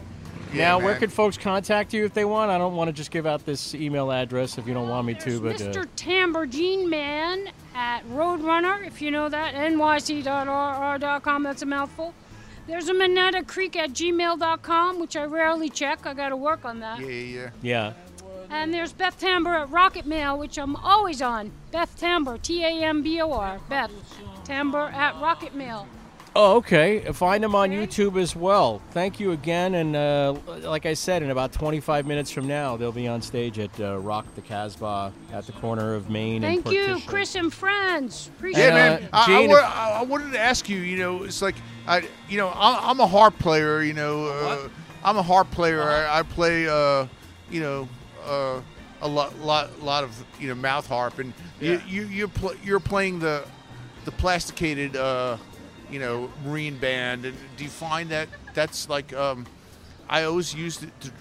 [0.53, 0.99] now where man.
[0.99, 2.51] could folks contact you if they want?
[2.51, 5.13] I don't want to just give out this email address if you don't want me
[5.15, 5.87] to, but There's uh, Mr.
[5.95, 11.43] Tambourine Man at Roadrunner, if you know that, nyc.rr.com.
[11.43, 12.13] That's a mouthful.
[12.67, 16.05] There's a Minetta Creek at gmail.com, which I rarely check.
[16.05, 16.99] I got to work on that.
[16.99, 17.49] yeah, yeah.
[17.61, 17.93] yeah.
[18.49, 21.51] And there's Beth Tambor at Rocket Mail, which I'm always on.
[21.71, 23.59] Beth Tambor, T A M B O R.
[23.67, 23.91] Beth
[24.45, 25.87] Tambor at Rocket Mail.
[26.35, 27.01] Oh, okay.
[27.13, 28.81] Find them on YouTube as well.
[28.89, 29.75] Thank you again.
[29.75, 33.59] And uh, like I said, in about 25 minutes from now, they'll be on stage
[33.59, 36.41] at uh, Rock the Casbah at the corner of Main.
[36.41, 37.07] Thank and you, Partition.
[37.07, 38.31] Chris and friends.
[38.35, 39.01] Appreciate Yeah, And, it.
[39.01, 39.09] man.
[39.13, 40.79] uh, I, I, Gene, wa- if- I, I wanted to ask you.
[40.79, 43.83] You know, it's like I, you know, I'm, I'm a harp player.
[43.83, 44.69] You know, uh,
[45.03, 45.83] I'm a harp player.
[45.83, 47.05] I, I play, uh,
[47.51, 47.87] you know,
[48.25, 48.59] uh,
[49.03, 51.73] a lot, lot, lot of you know mouth harp, and Yeah.
[51.85, 53.45] you, you, you're pl- you're playing the,
[54.05, 55.37] the plasticated, uh,
[55.93, 57.23] you know, marine band.
[57.23, 59.45] And do you find that that's like, um,
[60.09, 61.11] I always used it to,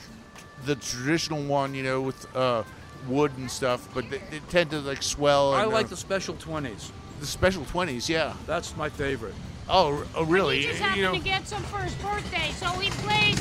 [0.64, 2.62] the traditional one, you know, with uh,
[3.08, 5.52] wood and stuff, but they, they tend to like swell.
[5.52, 6.90] I like uh, the special 20s.
[7.20, 8.08] the special twenties.
[8.08, 8.34] Yeah.
[8.46, 9.34] That's my favorite.
[9.68, 10.62] Oh, oh really?
[10.62, 13.38] He just You know, to get some for his birthday, so he plays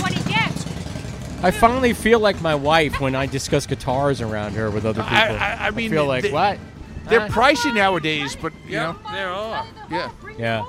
[0.00, 0.64] what he gets.
[1.44, 5.16] I finally feel like my wife when I discuss guitars around her with other people.
[5.16, 6.58] I, I, I mean, feel like they, what?
[7.08, 9.66] They're pricey nowadays, but you Yeah, know, there are.
[9.90, 10.64] yeah, Yeah.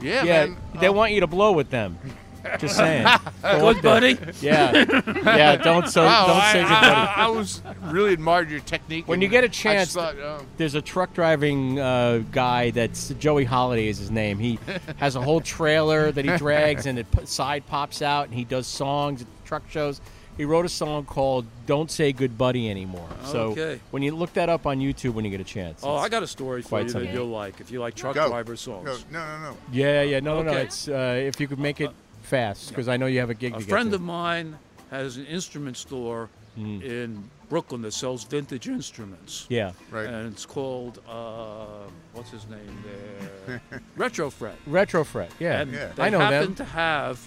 [0.00, 0.56] yeah, Yeah, man.
[0.80, 1.98] they Uh, want you to blow with them.
[2.58, 3.04] Just saying.
[3.42, 4.16] Go Good up there.
[4.16, 4.18] buddy.
[4.40, 4.72] Yeah,
[5.36, 5.56] yeah.
[5.56, 6.94] Don't so wow, don't I, say good I, buddy.
[6.94, 9.06] I, I was really admired your technique.
[9.08, 12.22] When and you get a I just chance, thought, oh, there's a truck driving uh,
[12.30, 14.38] guy that's Joey Holiday is his name.
[14.38, 14.58] He
[14.96, 18.44] has a whole trailer that he drags, and it p- side pops out, and he
[18.44, 20.00] does songs at truck shows.
[20.38, 24.48] He wrote a song called "Don't Say Good Buddy Anymore." So when you look that
[24.48, 25.80] up on YouTube when you get a chance.
[25.82, 27.10] Oh, I got a story for you something.
[27.10, 28.28] that you'll like if you like truck go.
[28.28, 29.04] driver songs.
[29.10, 29.56] no, no, no, no.
[29.72, 30.58] Yeah, yeah, no, no, no.
[30.58, 31.90] It's uh, if you could make it
[32.22, 33.54] fast because I know you have a gig.
[33.54, 34.56] A to friend get of mine
[34.90, 39.46] has an instrument store in Brooklyn that sells vintage instruments.
[39.48, 39.72] Yeah.
[39.90, 40.06] Right.
[40.06, 41.66] And it's called uh,
[42.12, 42.84] what's his name
[43.46, 43.60] there?
[43.98, 44.54] Retrofret.
[44.68, 45.60] Retrofret, yeah.
[45.60, 45.90] And Yeah.
[45.94, 46.54] they I know happen them.
[46.56, 47.26] to have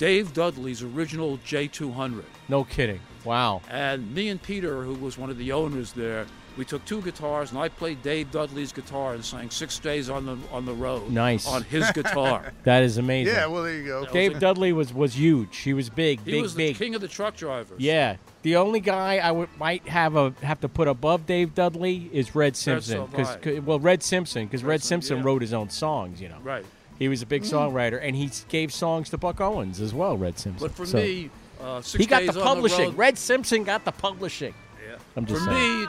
[0.00, 2.24] Dave Dudley's original J200.
[2.48, 3.00] No kidding.
[3.22, 3.60] Wow.
[3.70, 6.24] And me and Peter, who was one of the owners there,
[6.56, 10.24] we took two guitars, and I played Dave Dudley's guitar and sang Six Days on
[10.24, 11.10] the on the Road.
[11.10, 11.46] Nice.
[11.46, 12.54] On his guitar.
[12.64, 13.34] That is amazing.
[13.34, 14.06] Yeah, well, there you go.
[14.06, 15.58] Dave Dudley was was huge.
[15.58, 16.76] He was big, He big, He was the big.
[16.76, 17.78] king of the truck drivers.
[17.78, 18.16] Yeah.
[18.40, 22.34] The only guy I would might have a have to put above Dave Dudley is
[22.34, 23.58] Red Simpson so have I.
[23.58, 25.24] well Red Simpson because Red, Red Simpson yeah.
[25.24, 26.38] wrote his own songs, you know.
[26.42, 26.64] Right.
[27.00, 27.50] He was a big Mm.
[27.72, 30.16] songwriter and he gave songs to Buck Owens as well.
[30.16, 30.64] Red Simpson.
[30.68, 31.30] But for So- me,
[31.60, 32.84] uh, Six he got Days the publishing.
[32.90, 34.54] road, Red Simpson got the publishing.
[34.86, 34.96] Yeah.
[35.16, 35.80] I'm just for saying.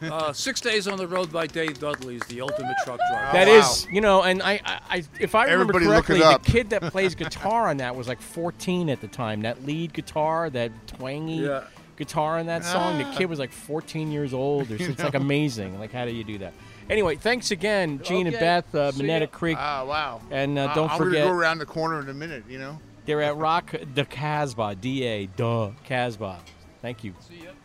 [0.00, 3.32] me, uh, Six Days on the Road by Dave Dudley is the ultimate truck driver.
[3.32, 6.50] That is, you know, and I, I, I if I remember Everybody look it correctly,
[6.50, 9.42] the kid that plays guitar on that was like 14 at the time.
[9.42, 11.64] That lead guitar, that twangy Yeah.
[11.98, 13.14] guitar in that song, the Ah.
[13.16, 14.70] kid was like 14 years old.
[14.70, 15.78] Or, so it's like amazing.
[15.78, 16.54] Like, how do you do that?
[16.90, 18.44] Anyway, thanks again, Gene and Okay.
[18.44, 19.30] Beth, uh, See Minetta ya.
[19.30, 19.56] Creek.
[19.58, 20.20] Ah, wow.
[20.30, 22.44] And uh, I- don't I'm forget, gonna go around the corner in a minute.
[22.48, 22.78] You know.
[23.06, 26.40] they're at Rock the Casbah, D A, duh, Casbah.
[26.82, 27.14] Thank you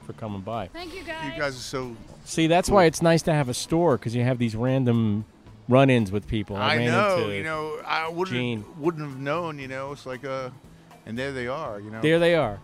[0.05, 0.67] for coming by.
[0.67, 1.25] Thank you, guys.
[1.33, 1.95] You guys are so.
[2.23, 5.25] See, that's why it's nice to have a store because you have these random
[5.67, 6.55] run-ins with people.
[6.55, 7.17] I, I ran know.
[7.17, 8.63] into You know, I wouldn't Gene.
[8.77, 9.59] wouldn't have known.
[9.59, 10.49] You know, it's like uh,
[11.05, 11.79] and there they are.
[11.81, 12.01] You know.
[12.01, 12.59] There they are.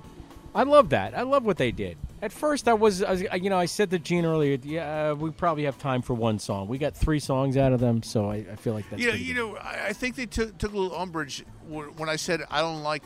[0.54, 1.18] I love that.
[1.18, 1.98] I love what they did.
[2.22, 5.16] At first, I was, I was you know, I said to Gene earlier, yeah, uh,
[5.16, 6.68] we probably have time for one song.
[6.68, 9.26] We got three songs out of them, so I, I feel like that's Yeah, pretty
[9.26, 12.62] you know, I, I think they took took a little umbrage when I said I
[12.62, 13.04] don't like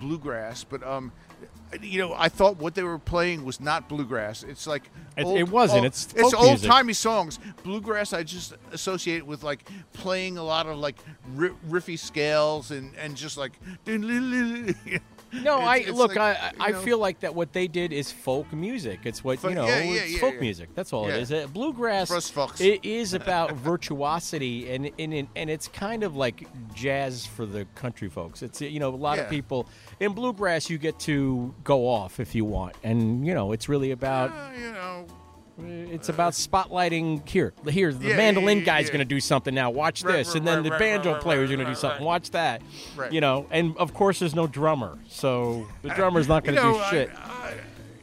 [0.00, 1.12] bluegrass, but um,
[1.82, 4.42] you know, I thought what they were playing was not bluegrass.
[4.42, 5.84] It's like It- it wasn't.
[5.86, 7.38] It's it's folk old timey songs.
[7.62, 10.96] Bluegrass, I just associate with like playing a lot of like
[11.36, 13.52] riffy scales and and just like.
[15.30, 16.16] No, It's- I it's look.
[16.16, 19.00] like, I I you know- feel like that what they did is folk music.
[19.04, 19.66] It's what you know.
[19.66, 20.70] yeah, yeah, it's yeah, folk music.
[20.74, 21.30] That's all it is.
[21.30, 22.08] Uh, bluegrass.
[22.08, 22.62] For us folks.
[22.62, 28.08] It is about virtuosity, and and and it's kind of like jazz for the country
[28.08, 28.40] folks.
[28.42, 29.68] It's you know a lot of people
[30.00, 33.90] in bluegrass you get to go off if you want, and you know it's really
[33.90, 34.32] about.
[34.58, 35.06] you know.
[35.60, 37.52] It's about spotlighting here.
[37.68, 38.92] Here, the Yeah, mandolin yeah, guy's yeah.
[38.92, 39.70] going to do something now.
[39.70, 42.04] Watch Right, this, right, and then right, the banjo player's going to do something.
[42.04, 42.62] Watch that.
[42.96, 43.10] Right.
[43.12, 46.68] You know, and of course there's no drummer, so the drummer's not going to You
[46.74, 47.10] do know, I- shit.
[47.16, 47.54] I,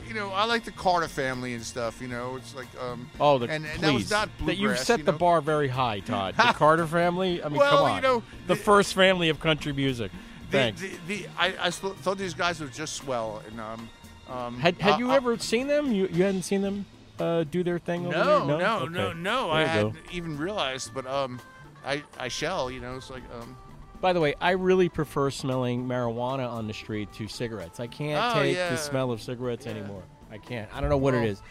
[0.05, 2.01] you know, I like the Carter family and stuff.
[2.01, 3.09] You know, it's like um.
[3.21, 6.01] Oh, the, and, and that was not that you've set you the bar very high,
[6.01, 6.35] Todd.
[6.35, 7.41] The Carter family.
[7.41, 8.01] I mean, Well, come you on.
[8.01, 10.11] know, the first family of country music.
[10.55, 13.89] The, the, the, I, I thought these guys were just swell, and um,
[14.29, 15.91] um had had I- you I- ever seen them?
[15.91, 16.85] You you hadn't seen them
[17.19, 18.57] uh, do their thing over No, there?
[18.57, 19.19] no, No, no, Okay.
[19.19, 19.45] no.
[19.47, 19.99] There I hadn't go.
[20.11, 21.39] even realized, but um,
[21.85, 22.69] I I shall.
[22.71, 23.55] You know, it's like um.
[24.01, 27.79] By the way, I really prefer smelling marijuana on the street to cigarettes.
[27.79, 28.69] I can't Oh, take yeah.
[28.69, 30.03] the smell of cigarettes anymore.
[30.29, 30.69] I can't.
[30.75, 31.41] I don't know what it Well, is.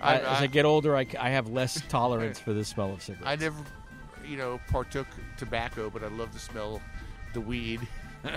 [0.00, 3.02] I, I- as I I- get older, I have less tolerance for the smell of
[3.06, 3.26] cigarettes.
[3.26, 3.56] I never,
[4.26, 5.06] you know, partook
[5.36, 6.80] tobacco, but I love to smell
[7.34, 7.80] the weed.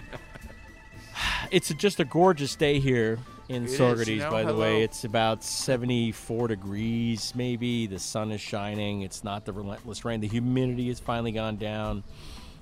[1.52, 3.18] It's just a gorgeous day here
[3.50, 4.84] in It is, Saugerties, you know, by the way.
[4.84, 7.88] It's about 74 degrees, maybe.
[7.88, 9.02] The sun is shining.
[9.02, 10.22] It's not the relentless rain.
[10.22, 12.04] The humidity has finally gone down.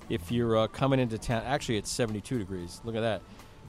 [0.08, 2.80] If you're uh, coming into town, actually, it's 72 degrees.
[2.84, 3.20] Look at that.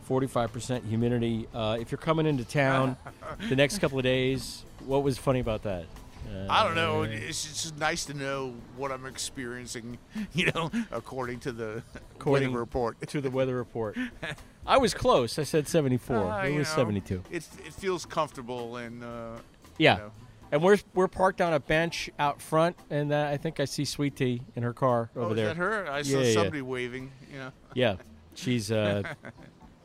[0.10, 1.48] 45% humidity.
[1.54, 2.96] Uh, if you're coming into town
[3.50, 5.86] the next couple of days, what was funny about that?
[6.28, 7.04] Uh, I don't know.
[7.04, 9.98] It's just nice to know what I'm experiencing.
[10.34, 11.84] You know, according to the
[12.16, 13.08] According weather report.
[13.08, 13.98] to the weather report.
[14.68, 15.40] I was close.
[15.40, 16.16] I said 74.
[16.16, 17.24] Uh, it was know, 72.
[17.32, 19.04] It's, it feels comfortable and.
[19.04, 19.38] Uh,
[19.78, 19.96] Yeah.
[19.96, 20.12] You know,
[20.52, 23.86] And we're we're parked on a bench out front, and uh, I think I see
[23.86, 25.46] Sweet Tea in her car over oh, there.
[25.46, 25.92] is that her?
[25.92, 26.34] I saw Yeah, yeah.
[26.34, 27.12] somebody waving.
[27.32, 27.52] You know.
[27.74, 27.96] Yeah,
[28.36, 29.04] she's uh,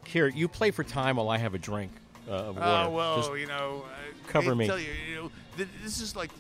[0.07, 0.29] here.
[0.29, 1.93] You play for time while I have a drink
[2.29, 2.89] uh, of water.
[2.89, 3.85] Oh well, Just you know,
[4.29, 4.67] cover me.
[4.67, 6.31] Tell you, you know, th- this is like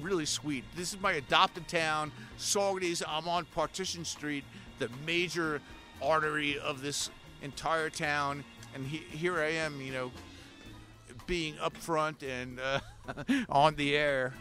[0.00, 0.64] really sweet.
[0.76, 3.02] This is my adopted town, Saugerties.
[3.06, 4.44] I'm on Partition Street,
[4.78, 5.60] the major
[6.00, 7.10] artery of this
[7.42, 10.12] entire town, and he- here I am, you know,
[11.26, 12.80] being up front and uh,
[13.48, 14.34] on the air.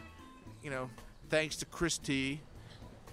[0.64, 0.90] You know,
[1.30, 2.40] thanks to Chris T.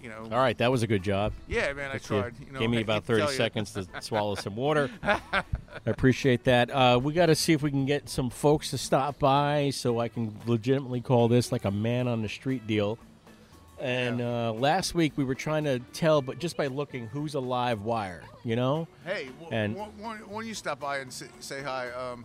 [0.03, 0.23] You know.
[0.31, 1.33] All right, that was a good job.
[1.49, 4.35] Yeah, man, I If you tried, you know, gave me about 30 seconds to swallow
[4.37, 4.91] some water.
[5.03, 5.43] I
[5.87, 6.71] appreciate that.
[6.71, 9.99] Uh, we got to see if we can get some folks to stop by so
[9.99, 12.99] I can legitimately call this like a man on the street deal.
[13.81, 17.41] And uh, last week we were trying to tell, but just by looking, who's a
[17.41, 18.89] live wire, you know?
[19.05, 22.25] Hey, w- and w- w- when you stop by and say, say hi, um,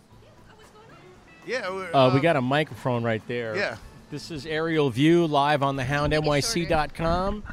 [1.46, 3.56] yeah, we- Uh, we um, got a microphone right there.
[3.56, 3.78] Yeah.
[4.14, 7.44] This is Aerial View live on the houndnyc.com.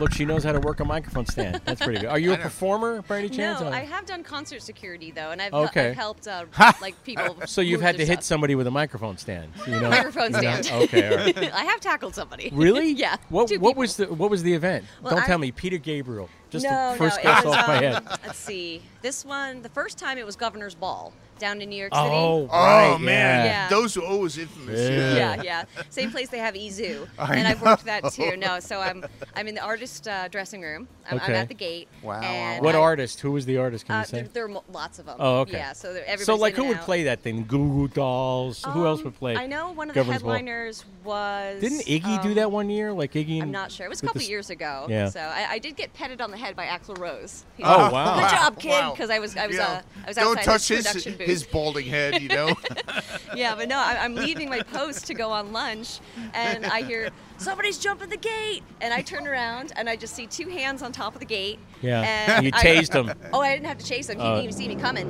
[0.00, 1.60] Look, she knows how to work a microphone stand.
[1.66, 2.08] That's pretty good.
[2.08, 3.60] Are you a performer by any chance?
[3.60, 5.90] No, I have done concert security though, and I've, Okay.
[5.90, 6.46] I've helped uh,
[6.80, 7.36] like people.
[7.46, 8.24] So you've had to hit stuff.
[8.24, 9.52] somebody with a microphone stand.
[9.66, 10.62] You know, microphone you know?
[10.62, 10.84] stand.
[10.84, 11.08] Okay.
[11.10, 11.52] All right.
[11.52, 12.48] I have tackled somebody.
[12.54, 12.92] Really?
[12.92, 13.16] yeah.
[13.28, 14.86] What two What was the What was the event?
[15.02, 16.30] Well, Don't I- tell me, Peter Gabriel.
[16.48, 18.18] Just no, the first no, guess it was, off my um, head.
[18.24, 18.80] Let's see.
[19.02, 22.06] This one, the first time it was Governor's Ball down in New York City.
[22.10, 23.68] Oh, Oh man, yeah.
[23.68, 24.80] those are always infamous.
[24.80, 25.14] Yeah.
[25.36, 25.64] yeah, yeah.
[25.90, 28.36] Same place they have Izu, I and I've worked that too.
[28.36, 29.04] No, so I'm
[29.36, 30.88] I'm in the artist uh, dressing room.
[31.10, 31.34] I'm, I'm Okay.
[31.34, 31.88] at the gate.
[32.04, 33.20] and What I- artist?
[33.20, 33.86] Who was the artist?
[33.86, 34.20] Can Uh, you say?
[34.22, 35.16] there, there are lots of them.
[35.18, 35.52] Oh, okay.
[35.58, 36.84] Yeah, so there- So, like, in who and would out.
[36.84, 37.44] play that thing?
[37.44, 38.62] Goo Goo Dolls.
[38.64, 39.34] who else would play?
[39.34, 40.32] Um, I know one of the Governor's Ball?
[40.32, 41.60] headliners was.
[41.60, 42.92] Didn't Iggy do um, that one year?
[42.92, 43.40] Like Iggy?
[43.42, 43.86] I'm not sure.
[43.86, 44.86] It was a couple the years ago.
[44.88, 45.08] Yeah.
[45.08, 47.44] So I, I did get petted on the head by Axl Rose.
[47.56, 48.20] He Oh, said, wow.
[48.20, 48.70] Good job, kid.
[48.70, 48.90] Wow.
[48.92, 49.66] Because I was I was Yeah.
[49.66, 51.27] uh, I was Don't outside touch his his production booth.
[51.28, 52.20] His balding head.
[52.20, 52.56] You know.
[53.34, 56.00] yeah, but no, I, I'm leaving my post to go on lunch,
[56.34, 60.26] and I hear somebody's jumping the gate, and I turn around and I just see
[60.26, 61.58] two hands on top of the gate.
[61.80, 62.02] Yeah.
[62.36, 63.12] And You I- tased him.
[63.32, 64.18] Oh, I didn't have to chase him.
[64.18, 64.30] He Oh.
[64.36, 65.08] didn't even see me coming.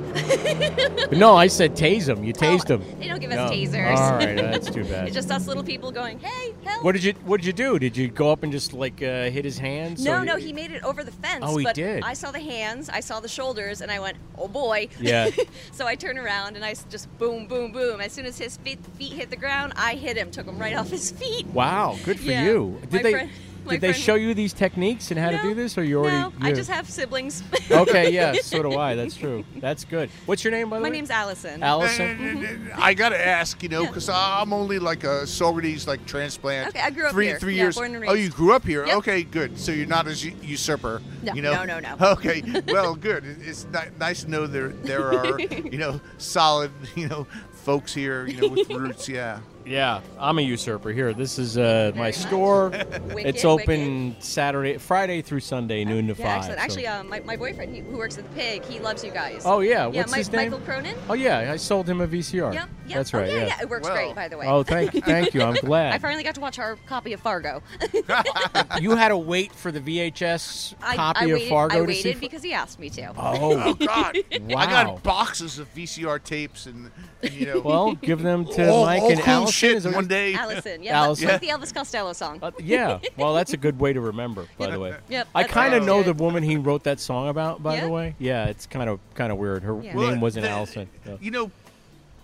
[1.11, 2.23] No, I said tase him.
[2.23, 2.83] You tased him.
[2.99, 3.55] they don't give us No.
[3.55, 3.97] tasers.
[3.97, 5.07] All right, that's too bad.
[5.07, 7.79] it's just us little people going, "Hey, help!" What did you What did you do?
[7.79, 10.03] Did you go up and just like uh, hit his hands?
[10.03, 11.43] No, no, he made it over the fence.
[11.47, 12.03] Oh, he but did.
[12.03, 15.29] I saw the hands, I saw the shoulders, and I went, "Oh boy!" Yeah.
[15.71, 17.99] so I turned around and I just boom, boom, boom.
[18.01, 20.75] As soon as his feet, feet hit the ground, I hit him, took him right
[20.75, 21.47] off his feet.
[21.47, 22.45] Wow, good for Yeah.
[22.45, 22.79] you.
[22.89, 23.29] Did My they friend-
[23.67, 26.17] Did they friend- show you these techniques and how to do this, or you already?
[26.17, 27.43] No, I just have siblings.
[27.71, 28.95] okay, yeah, so do I.
[28.95, 29.45] That's true.
[29.57, 30.09] That's good.
[30.25, 30.89] What's your name, by the My way?
[30.89, 31.61] My name's Allison.
[31.61, 32.69] Allison.
[32.71, 33.87] Uh, uh, I gotta ask, you know, Yeah.
[33.89, 36.69] because I'm only like a Saugerties like transplant.
[36.69, 37.37] Okay, I grew up three, here.
[37.39, 37.75] Three Yeah, years.
[37.75, 38.87] born and Oh, you grew up here.
[38.87, 38.97] Yep.
[38.99, 39.59] Okay, good.
[39.59, 41.01] So you're not a u- usurper.
[41.21, 41.53] No, you know?
[41.63, 41.95] no, no, no.
[42.13, 43.23] Okay, well, good.
[43.45, 48.25] It's ni- nice to know there there are you know solid you know folks here
[48.25, 49.07] you know with roots.
[49.07, 49.39] Yeah.
[49.69, 50.89] Yeah, I'm a usurper.
[50.89, 52.69] Here, this is uh, my store.
[53.13, 56.37] Wicked, it's open Saturday, Friday through Sunday, noon to Yeah, five.
[56.37, 56.59] excellent.
[56.59, 59.11] so- Actually, uh, my, my boyfriend he, who works at the Pig, he loves you
[59.11, 59.43] guys.
[59.45, 60.51] Oh yeah, yeah, what's Mi- his name?
[60.51, 60.95] Michael Cronin.
[61.07, 62.51] Oh yeah, I sold him a VCR.
[62.51, 62.95] Yep, yep.
[62.97, 63.29] That's Oh, right.
[63.29, 64.47] yeah, yeah, yeah, it works great, by the way.
[64.47, 65.43] Oh, thank you, thank you.
[65.43, 65.93] I'm glad.
[65.93, 67.61] I finally got to watch our copy of Fargo.
[68.81, 71.85] you had to wait for the VHS I, copy I of waited, Fargo I to
[71.85, 72.19] waited see.
[72.19, 73.13] because he asked me to.
[73.15, 73.69] Oh.
[73.69, 74.17] Oh God!
[74.41, 74.57] Wow.
[74.57, 76.89] I got boxes of VCR tapes and,
[77.21, 77.59] and you know.
[77.59, 79.51] Well, give them to all, Mike all and cool Allison.
[79.59, 80.33] Shit one what- day.
[80.33, 81.27] Allison, yeah, Allison.
[81.27, 82.39] Like the Elvis Costello song.
[82.41, 84.95] Uh, yeah, well, that's a good way to remember, by the way.
[85.09, 86.15] Yep, I that's kind of know good.
[86.17, 87.81] the woman he wrote that song about, by Yeah?
[87.81, 88.15] the way.
[88.19, 89.63] Yeah, it's kind of kind of weird.
[89.63, 89.93] Her Yeah.
[89.93, 90.89] name wasn't the- Allison.
[91.05, 91.17] so.
[91.21, 91.51] You know,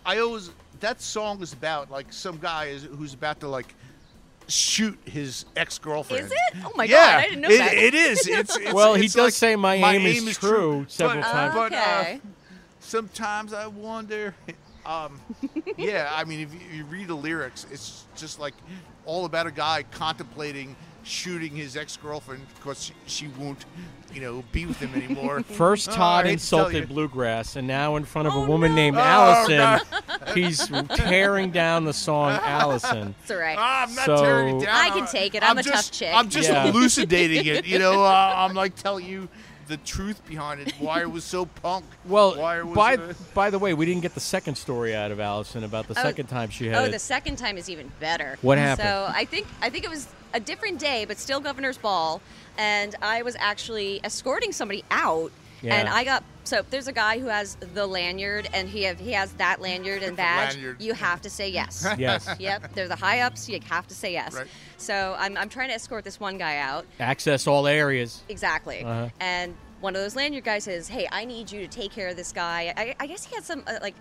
[0.05, 3.73] I always that song is about like some guy is, who's about to like
[4.47, 6.25] shoot his ex girlfriend.
[6.25, 6.37] Is it?
[6.63, 7.73] Oh my yeah, God, I didn't know it, that.
[7.73, 8.27] It is.
[8.27, 11.53] It's, it's Well, he does like, say, "My aim is true," several but, times.
[11.55, 12.21] But uh, Okay.
[12.79, 14.35] sometimes I wonder.
[14.85, 15.19] Um,
[15.77, 18.53] yeah, I mean, if you, you read the lyrics, it's just like
[19.05, 23.65] all about a guy contemplating shooting his ex girlfriend because she, she won't,
[24.13, 25.41] you know, be with him anymore.
[25.43, 26.95] First, Oh, Todd hate to tell insulted you.
[26.95, 29.81] bluegrass, and now in front of a woman named Oh, Allison, God.
[30.35, 33.13] he's tearing down the song Allison.
[33.19, 33.55] That's all right.
[33.59, 34.75] Ah, I'm not So- tearing it down.
[34.75, 35.43] I can take it.
[35.43, 36.11] I'm a tough chick.
[36.13, 36.67] I'm just Yeah.
[36.67, 37.65] elucidating it.
[37.65, 39.29] You know, uh, I'm like telling you
[39.67, 40.73] the truth behind it.
[40.79, 41.85] Why it was so punk.
[42.05, 42.75] Well, why was.
[42.75, 45.87] by uh, by the way, we didn't get the second story out of Allison about
[45.87, 46.91] the Oh, second time she had Oh, it.
[46.91, 48.37] the second time is even better.
[48.41, 48.87] What happened?
[48.87, 52.21] So I think I think it was a different day, but still Governor's Ball,
[52.57, 55.31] and I was actually escorting somebody out,
[55.63, 59.13] and I got so there's a guy who has the lanyard, and he have he
[59.13, 60.53] has that lanyard and badge.
[60.55, 60.79] lanyard.
[60.81, 61.87] You have to say yes.
[61.97, 62.29] Yes.
[62.39, 62.73] Yep.
[62.75, 63.49] They're the high ups.
[63.49, 64.35] You have to say yes.
[64.35, 64.45] Right.
[64.77, 66.85] So I'm I'm trying to escort this one guy out.
[66.99, 68.21] Access all areas.
[68.29, 68.83] Exactly.
[68.83, 69.09] Uh-huh.
[69.19, 72.15] And one of those lanyard guys says, "Hey, I need you to take care of
[72.15, 73.95] this guy." I, I guess he had some uh, like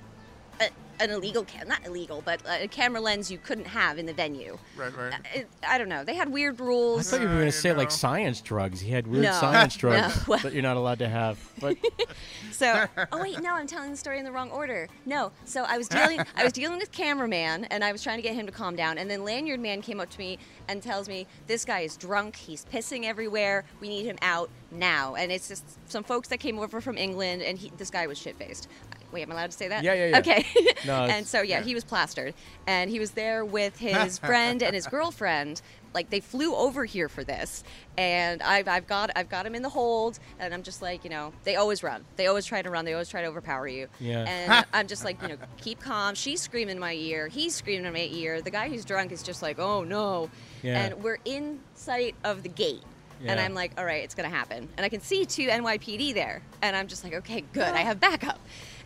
[0.61, 0.68] a,
[1.00, 4.57] an illegal, cam- not illegal, but a camera lens you couldn't have in the venue.
[4.76, 5.12] right, right.
[5.12, 6.05] Uh, it, I don't know.
[6.05, 7.12] They had weird rules.
[7.12, 8.80] I thought you were going to say like science drugs.
[8.80, 9.32] He had weird No.
[9.32, 11.38] science drugs Well- that you're not allowed to have.
[11.61, 11.76] But
[12.52, 14.88] So, oh wait, no, I'm telling the story in the wrong order.
[15.07, 18.22] No, so I was dealing, I was dealing with cameraman, and I was trying to
[18.22, 20.38] get him to calm down, and then lanyard man came up to me
[20.68, 25.16] and tells me this guy is drunk, he's pissing everywhere, we need him out now,
[25.16, 28.18] and it's just some folks that came over from England, and he, this guy was
[28.18, 28.68] shit faced.
[29.14, 29.84] Wait, am I allowed to say that?
[29.84, 30.18] Yeah, yeah, yeah.
[30.18, 30.44] Okay.
[30.84, 32.34] No, and so yeah, he was plastered,
[32.66, 35.62] and he was there with his friend and his girlfriend.
[35.94, 37.62] Like they flew over here for this,
[37.96, 41.10] and I've, I've got I've got him in the hold, and I'm just like you
[41.10, 43.86] know they always run, they always try to run, they always try to overpower you.
[44.00, 44.24] Yeah.
[44.26, 46.16] And I'm just like you know keep calm.
[46.16, 48.42] She's screaming in my ear, he's screaming in my ear.
[48.42, 50.28] The guy who's drunk is just like oh no,
[50.64, 50.82] Yeah.
[50.86, 52.82] and we're in sight of the gate.
[53.22, 53.30] Yeah.
[53.30, 54.68] And I'm like, all right, it's gonna happen.
[54.76, 58.00] And I can see two NYPD there, and I'm just like, okay, good, I have
[58.00, 58.40] backup.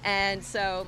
[0.04, 0.86] And so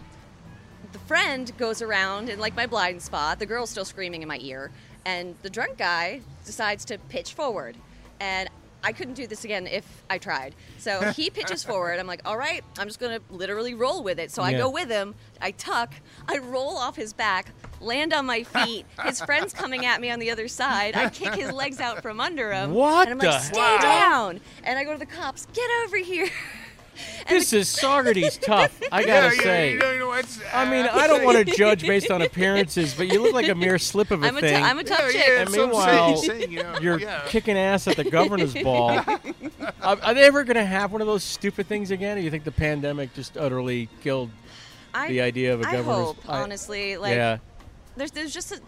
[0.93, 3.39] the friend goes around in like my blind spot.
[3.39, 4.71] The girl's still screaming in my ear,
[5.05, 7.77] and the drunk guy decides to pitch forward.
[8.21, 8.49] And
[8.83, 10.55] I couldn't do this again if I tried.
[10.79, 11.99] So he pitches forward.
[11.99, 14.31] I'm like, all right, I'm just going to literally roll with it.
[14.31, 14.59] So I Yeah.
[14.59, 15.15] go with him.
[15.41, 15.93] I tuck.
[16.27, 18.87] I roll off his back, land on my feet.
[19.05, 20.95] His friend's coming at me on the other side.
[20.97, 22.73] I kick his legs out from under him.
[22.73, 24.41] What And I'm like, stay down.
[24.65, 26.29] And I go to the cops, get over here.
[27.29, 28.79] This is Saugerties tough.
[28.91, 29.73] I gotta Yeah, yeah, say.
[29.73, 32.23] you know, you know, it's, I mean, uh, I don't want to judge based on
[32.31, 34.63] appearances, but you look like a mere slip of a I'm a, t- thing.
[34.65, 35.25] I'm a tough Yeah, chick.
[35.29, 37.23] yeah, and meanwhile, saying- saying, you know, you're yeah.
[37.27, 38.91] kicking ass at the governor's ball.
[39.83, 42.17] are, are they ever going to have one of those stupid things again?
[42.17, 44.31] Or do you think the pandemic just utterly killed
[44.93, 45.87] I, the idea of a I governor's?
[46.07, 46.97] hope, honestly.
[46.97, 47.39] Like, yeah.
[47.97, 48.61] there's, there's just a,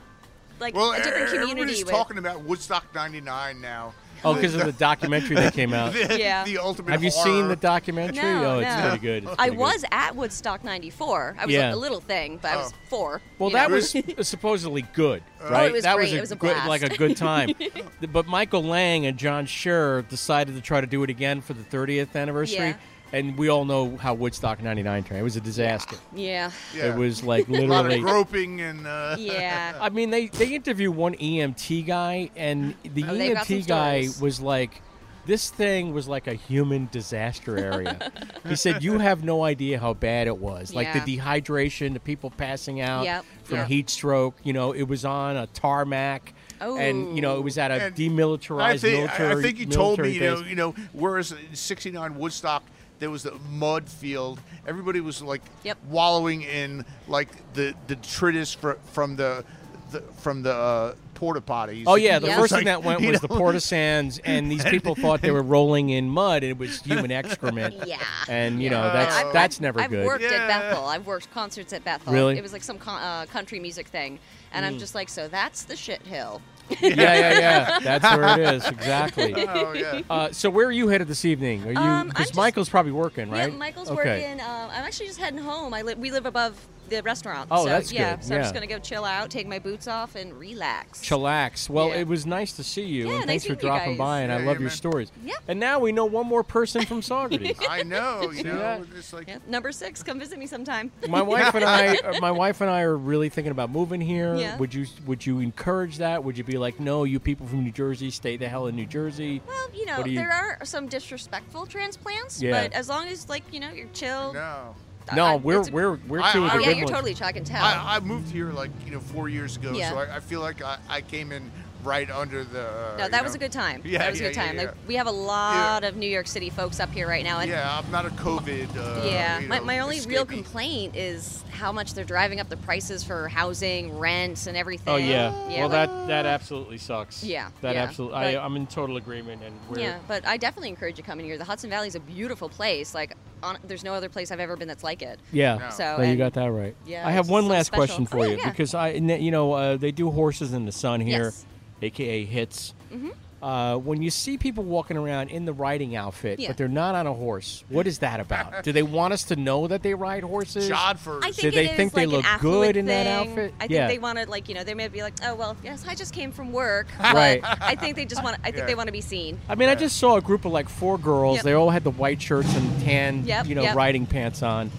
[0.61, 1.93] like Well, a different community everybody's with.
[1.93, 3.93] talking about Woodstock '99 now.
[4.25, 5.93] Oh, because of the documentary that came out.
[6.09, 6.45] the, Yeah.
[6.45, 6.93] the ultimate.
[6.93, 7.25] Have you horror.
[7.27, 8.23] seen the documentary?
[8.23, 8.83] No, oh, it's no.
[8.83, 9.23] pretty good.
[9.25, 9.59] It's I pretty good.
[9.59, 11.37] was at Woodstock '94.
[11.39, 11.75] I was Yeah.
[11.75, 12.77] a little thing, but I was Oh.
[12.89, 13.21] four.
[13.39, 13.77] Well, that know?
[13.77, 15.67] was uh, supposedly good, Oh, right?
[15.67, 16.05] it was that great.
[16.05, 16.69] was a It was a good, blast.
[16.69, 17.51] like a good time.
[18.13, 21.63] but Michael Lang and John Scher decided to try to do it again for the
[21.63, 22.77] 30th anniversary, Yeah.
[23.13, 25.21] And we all know how Woodstock '99 turned.
[25.21, 25.97] It was a disaster.
[26.15, 26.51] Yeah.
[26.75, 26.93] Yeah.
[26.95, 28.01] It was like a lot of literally.
[28.01, 28.87] groping and.
[28.87, 29.79] Uh, Yeah.
[29.81, 33.67] I mean, they they interview one EMT guy, and the Oh, they've got some EMT
[33.69, 34.21] guy stories.
[34.21, 34.81] was like,
[35.27, 38.11] "This thing was like a human disaster area."
[38.49, 40.75] he said, "You have no idea how bad it was.
[40.75, 43.69] Like the dehydration, the people passing out Yep, from yep.
[43.69, 44.37] heat stroke.
[44.43, 47.97] You know, it was on a tarmac." And you know it was at a And
[47.97, 49.39] demilitarized I think, military.
[49.41, 50.49] I think he told me, military you know, base.
[50.51, 52.63] you know, whereas '69 Woodstock
[53.03, 54.39] there was the mud field.
[54.65, 55.77] Everybody was like Yep.
[55.91, 59.45] wallowing in like the the detritus fr- from the,
[59.91, 61.83] the from the uh, porta potties.
[61.89, 62.37] Oh yeah, the Yeah.
[62.37, 65.31] first It's thing that went you was the porta sands, and these people thought they
[65.39, 67.75] were rolling in mud, and it was human excrement.
[67.89, 67.99] Yeah.
[68.29, 70.07] And you know that's I've- that's I've- never I've good.
[70.07, 70.35] worked Yeah.
[70.35, 70.85] at Bethel.
[70.87, 72.13] I've worked concerts at Bethel.
[72.13, 72.39] Really?
[72.39, 74.21] It was like some con- uh, country music thing,
[74.53, 76.41] and I'm just like, so that's the shit hill.
[76.81, 77.79] yeah, yeah, yeah.
[77.81, 79.35] That's where it is exactly.
[79.53, 80.01] Oh yeah.
[80.09, 81.65] Uh, so where are you headed this evening?
[81.67, 81.79] Are you?
[81.79, 83.51] Um, Because just- Michael's probably working, right?
[83.51, 84.23] Yeah, Michael's okay.
[84.23, 84.41] working.
[84.41, 85.75] Um, I'm actually just heading home.
[85.75, 86.57] I li- we live above
[86.97, 87.49] the restaurant.
[87.51, 88.25] Oh, so, that's yeah, good.
[88.25, 91.01] So I'm just gonna go chill out, take my boots off, and relax.
[91.03, 91.69] Chillax.
[91.69, 91.97] Well, Yeah.
[91.97, 93.99] it was nice to see you, Yeah, and nice thanks for meeting you dropping guys.
[93.99, 94.21] by.
[94.21, 94.71] And I love yeah, your man.
[94.71, 95.13] stories.
[95.25, 95.35] Yeah.
[95.49, 97.57] And now we know one more person from Saugerties.
[97.69, 98.23] I know.
[98.31, 98.83] You See know, that?
[98.97, 100.91] it's like Yeah, number six, come visit me sometime.
[101.09, 104.35] my wife and I, uh, my wife and I are really thinking about moving here.
[104.37, 104.57] Yeah.
[104.59, 106.23] Would you Would you encourage that?
[106.25, 108.87] Would you be like, no, you people from New Jersey, stay the hell in New
[108.87, 109.41] Jersey?
[109.47, 112.63] Well, you know, you- there are some disrespectful transplants, Yeah.
[112.63, 114.33] but as long as like you know you're chill.
[114.33, 114.75] no.
[115.15, 116.85] No, I- we're a- we're we're I- two of I- the oh, yeah, good you're
[116.87, 116.91] ones.
[116.91, 117.27] totally chill.
[117.27, 117.63] I can tell.
[117.65, 119.91] I, I moved here like you know four years ago, Yeah.
[119.91, 121.51] so I, I feel like I, I came in
[121.83, 122.63] right under the.
[122.69, 123.83] Uh, no, that was know- a good time.
[123.85, 124.57] Yeah, that was a good time.
[124.57, 124.63] yeah.
[124.63, 127.51] Like, we have a lot of New York City folks up here right now, and
[127.51, 128.77] Yeah, I'm not a COVID.
[128.77, 132.49] Uh, Yeah, you my, know, my only real complaint is how much they're driving up
[132.49, 134.93] the prices for housing, rents, and everything.
[134.93, 135.33] Oh yeah.
[135.49, 137.23] yeah well, like- that that absolutely sucks.
[137.25, 138.15] Yeah, That yeah, absolutely.
[138.19, 141.27] but- I, I'm in total agreement, and we're Yeah, but I definitely encourage you coming
[141.27, 141.39] here.
[141.39, 142.95] The Hudson Valley is a beautiful place.
[142.95, 145.19] Like, on, there's no other place I've ever been that's like it.
[145.33, 145.71] Yeah, No.
[145.71, 146.77] So, No, you got that right.
[146.87, 147.85] Yeah, I have one last special.
[147.87, 148.51] question Oh, for yeah, you yeah.
[148.51, 151.45] because I, you know, uh, they do horses in the sun here, Yes.
[151.85, 152.75] Aka HITS.
[152.93, 153.11] Mhm.
[153.43, 156.47] Uh, when you see people walking around in the riding outfit, Yeah.
[156.47, 158.63] but they're not on a horse, what is that about?
[158.63, 160.71] do they want us to know that they ride horses?
[160.71, 161.25] Jodhpurs.
[161.25, 163.53] I think Do they think they like an look affluent good in that outfit?
[163.57, 163.89] I think Yeah.
[163.89, 166.15] they want to, like, you know, they may be like, oh, well, yes, I just
[166.15, 166.87] came from work.
[167.01, 167.43] Right.
[167.43, 168.37] But I think they just want.
[168.43, 168.67] I think Yeah.
[168.67, 169.41] they want to be seen.
[169.49, 171.39] I mean, I just saw a group of like four girls.
[171.39, 171.45] Yep.
[171.45, 173.75] They all had the white shirts and tan, Yep, you know, yep.
[173.75, 174.71] riding pants on,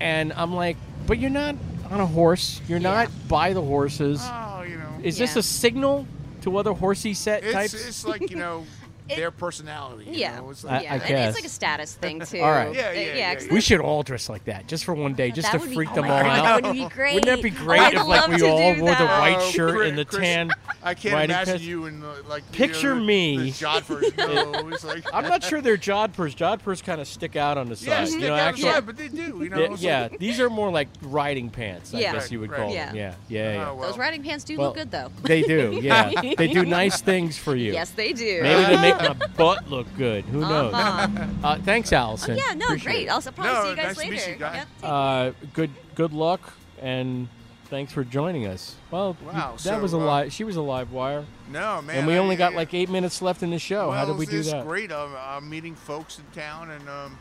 [0.00, 0.76] and I'm like,
[1.06, 1.54] but you're not
[1.92, 2.60] on a horse.
[2.68, 4.20] You're not by the horses.
[4.24, 4.88] Oh, you know.
[5.04, 6.06] Is this a signal
[6.42, 7.74] to other horsey set It's, types?
[7.74, 8.64] it's like you know
[9.12, 10.04] It- their personality.
[10.06, 10.38] you Yeah.
[10.38, 10.50] know?
[10.50, 11.28] It's I- like, yeah, I and guess.
[11.30, 12.40] it's like a status thing too.
[12.40, 12.74] All right.
[12.74, 13.52] Yeah, yeah, yeah, 'cause yeah.
[13.54, 15.88] we should all dress like that just for one day, just that to would freak
[15.90, 16.62] be, them oh all my God, out.
[16.62, 17.14] That would be great.
[17.14, 19.88] Wouldn't that be great I'd if like we all do wore the white shirt Chris-
[19.88, 20.50] and the Chris, tan?
[20.82, 21.64] I can't riding imagine pants?
[21.64, 23.36] you in the, like you Picture know, the- me.
[23.36, 24.16] The Jodhpurs.
[24.16, 26.34] No, it's like I'm not sure they're jodhpurs.
[26.36, 28.08] Jodhpurs kind of stick out on the side.
[28.08, 29.40] yeah, you know, out actually, the but they do.
[29.42, 31.92] You know, Yeah, it's yeah, these are more like riding pants.
[31.94, 32.12] I Yeah.
[32.12, 32.86] guess you would Right, call right.
[32.86, 32.96] them.
[32.96, 33.68] Yeah, yeah, oh, yeah.
[33.70, 33.88] Oh, well.
[33.88, 35.10] Those riding pants do Well, look good though.
[35.22, 35.70] They do.
[35.82, 37.72] Yeah, they do nice things for you.
[37.72, 38.42] Yes, they do.
[38.42, 40.24] Maybe they make my butt look good.
[40.26, 40.72] Who knows?
[40.74, 41.26] Uh-huh.
[41.44, 42.36] Uh, thanks, Allison.
[42.36, 43.06] yeah, no, Appreciate great.
[43.06, 43.10] it.
[43.10, 44.12] I'll probably No, see you guys nice to later.
[44.12, 44.56] meet you guys.
[44.56, 44.68] Yep.
[44.82, 47.28] Uh, good good luck and
[47.66, 48.74] thanks for joining us.
[48.90, 50.32] Well, Wow, that so, was a uh, live.
[50.32, 51.98] She was a live wire, No, man.
[51.98, 53.88] and we I- only got like eight minutes left in the show.
[53.88, 54.66] Well, How did we do it's that?
[54.66, 54.90] great.
[54.92, 57.18] I'm, I'm meeting folks in town, and um,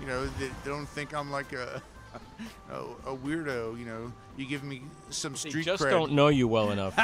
[0.00, 1.80] you know, they don't think I'm like a,
[2.70, 3.78] a a weirdo.
[3.78, 5.90] You know, you give me some They street just cred.
[5.90, 6.94] don't know you well enough.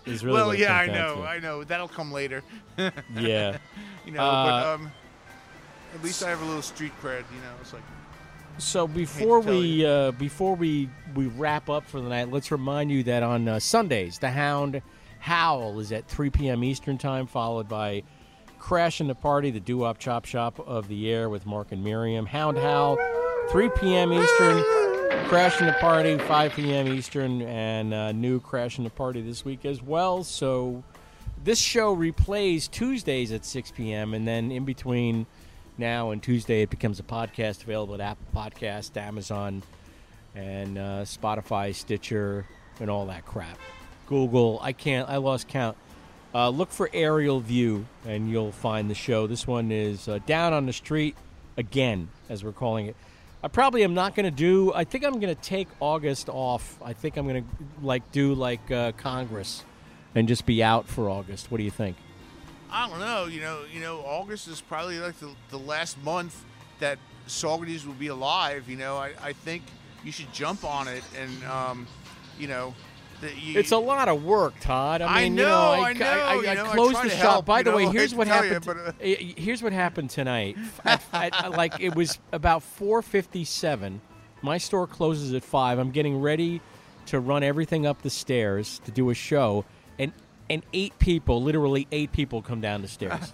[0.06, 1.22] is really well, yeah, I know, to.
[1.22, 1.64] I know.
[1.64, 2.42] That'll come later.
[3.14, 3.58] Yeah.
[4.06, 4.92] you know, Uh, but um,
[5.94, 7.24] at least I have a little street cred.
[7.32, 7.82] You know, it's like
[8.58, 13.02] So before we uh, before we we wrap up for the night, let's remind you
[13.04, 14.80] that on uh, Sundays, the Hound
[15.18, 16.64] Howl is at 3 p.m.
[16.64, 18.02] Eastern time, followed by
[18.58, 22.24] Crashing the Party, the doo-wop chop shop of the air with Mark and Miriam.
[22.26, 22.96] Hound Howl,
[23.48, 24.12] 3 p.m.
[24.12, 24.62] Eastern.
[25.28, 26.88] Crashing the Party, 5 p.m.
[26.88, 30.24] Eastern, and uh, new Crashing the Party this week as well.
[30.24, 30.82] So
[31.44, 34.12] this show replays Tuesdays at 6 p.m.
[34.14, 35.26] and then in between
[35.78, 39.62] now and Tuesday, it becomes a podcast available at Apple Podcast, Amazon,
[40.34, 42.46] and uh, Spotify, Stitcher,
[42.80, 43.58] and all that crap.
[44.06, 44.58] Google.
[44.62, 45.08] I can't.
[45.08, 45.76] I lost count.
[46.34, 49.26] Uh, look for Aerial View, and you'll find the show.
[49.26, 51.16] This one is uh, down on the street
[51.56, 52.96] again, as we're calling it.
[53.42, 54.72] I probably am not going to do.
[54.74, 56.78] I think I'm going to take August off.
[56.82, 57.48] I think I'm going to
[57.84, 59.64] like do like uh, Congress,
[60.14, 61.50] and just be out for August.
[61.50, 61.96] What do you think?
[62.70, 63.24] I don't know.
[63.26, 66.44] You know, you know, August is probably like the, the last month
[66.80, 68.68] that Saugerties will be alive.
[68.68, 69.62] You know, I, I think
[70.04, 71.86] you should jump on it, and um,
[72.38, 72.74] you know,
[73.22, 75.02] you, It's a lot of work, Todd.
[75.02, 77.46] I I know, you know, I, I know, I, you I know, closed the shop.
[77.46, 78.94] By the know, way, here's what tell you, happened.
[78.98, 80.56] but, uh, here's what happened tonight.
[80.84, 84.00] At, at, like it was about 4:57.
[84.42, 85.78] My store closes at five.
[85.78, 86.60] I'm getting ready
[87.06, 89.64] to run everything up the stairs to do a show,
[89.98, 90.12] and
[90.48, 93.32] and eight people, literally eight people, come down the stairs.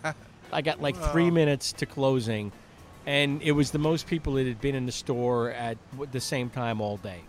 [0.52, 2.52] I got like three minutes to closing,
[3.06, 5.78] and it was the most people that had been in the store at
[6.12, 7.20] the same time all day.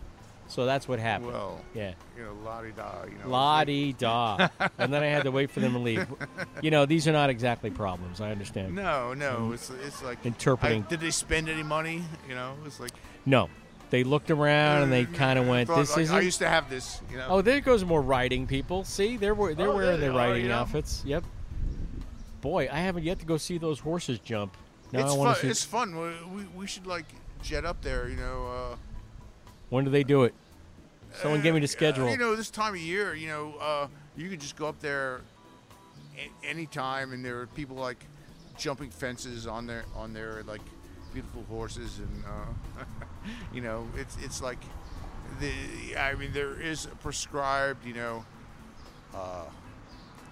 [0.47, 1.31] So that's what happened.
[1.33, 1.93] Well, yeah.
[2.17, 3.03] you know, la di da.
[3.05, 4.47] You know, La di da.
[4.77, 6.07] and then I had to wait for them to leave.
[6.61, 8.21] You know, these are not exactly problems.
[8.21, 8.73] I understand.
[8.73, 10.83] No, no, it's it's like Interpreting.
[10.83, 12.03] I, did they spend any money?
[12.27, 12.91] You know, it's like
[13.25, 13.49] No.
[13.89, 16.49] They looked around and they kind of went, thought, "This like, isn't." I used to
[16.49, 17.01] have this.
[17.09, 17.27] You know.
[17.29, 18.83] Oh, there goes more riding people.
[18.83, 20.55] See, they're they're Oh, wearing their riding you know.
[20.55, 21.03] outfits.
[21.05, 21.23] Yep.
[22.41, 24.57] Boy, I haven't yet to go see those horses jump.
[24.91, 25.35] Now it's I want fun.
[25.35, 25.47] to see.
[25.51, 25.97] It's fun.
[25.97, 27.05] We, we, we should like
[27.41, 28.09] jet up there.
[28.09, 28.47] You know.
[28.47, 28.75] Uh,
[29.69, 30.33] When do they do it?
[31.13, 32.07] Someone give me the schedule.
[32.07, 34.79] Uh, you know, this time of year, you know, uh, you could just go up
[34.79, 35.21] there
[36.17, 38.05] a- anytime, and there are people like
[38.57, 40.61] jumping fences on their on their like
[41.13, 42.83] beautiful horses, and uh,
[43.53, 44.59] you know, it's it's like
[45.39, 45.51] the.
[45.97, 48.25] I mean, there is a prescribed, you know,
[49.15, 49.45] uh,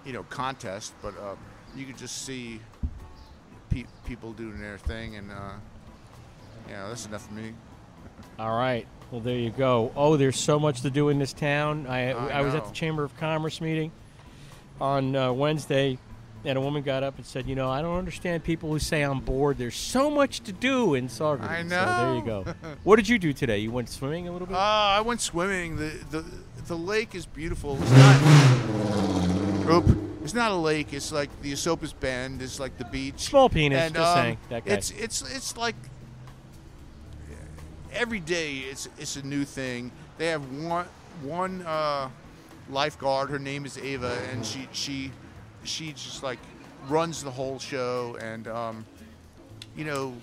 [0.06, 1.36] you know, contest, but uh,
[1.76, 2.60] you could just see
[3.70, 5.54] pe- people doing their thing, and uh,
[6.68, 7.54] you know, that's enough for me.
[8.40, 8.88] All right.
[9.16, 9.94] Well, there you go.
[9.96, 11.88] Oh, there's so much to do in this town.
[11.88, 13.94] I, I I, was at the Chamber of Commerce meeting
[14.82, 15.98] on uh, Wednesday,
[16.44, 19.04] and a woman got up and said, "You know, I don't understand people who say
[19.04, 19.58] I'm bored.
[19.58, 22.56] There's so much to do in Saugerties." I So there you go.
[22.84, 23.60] what did you do today?
[23.60, 24.58] You went swimming a little bit.
[24.58, 25.78] Uh, I went swimming.
[25.78, 26.26] The, the
[26.68, 27.78] the lake is beautiful.
[27.82, 29.72] It's not.
[29.72, 29.98] Oop.
[30.26, 30.92] It's not a lake.
[30.92, 32.42] It's like the Esopus Bend.
[32.42, 33.22] It's like the beach.
[33.22, 34.74] Small penis, And, just um, saying, that guy.
[34.74, 35.76] It's it's it's like
[37.96, 38.58] every day.
[38.58, 39.92] It's it's a new thing.
[40.18, 40.86] They have one
[41.22, 42.10] one uh,
[42.70, 43.30] lifeguard.
[43.30, 45.12] Her name is Ava, and she she
[45.64, 46.40] she just like
[46.88, 48.18] runs the whole show.
[48.22, 48.86] And um,
[49.76, 50.14] you know,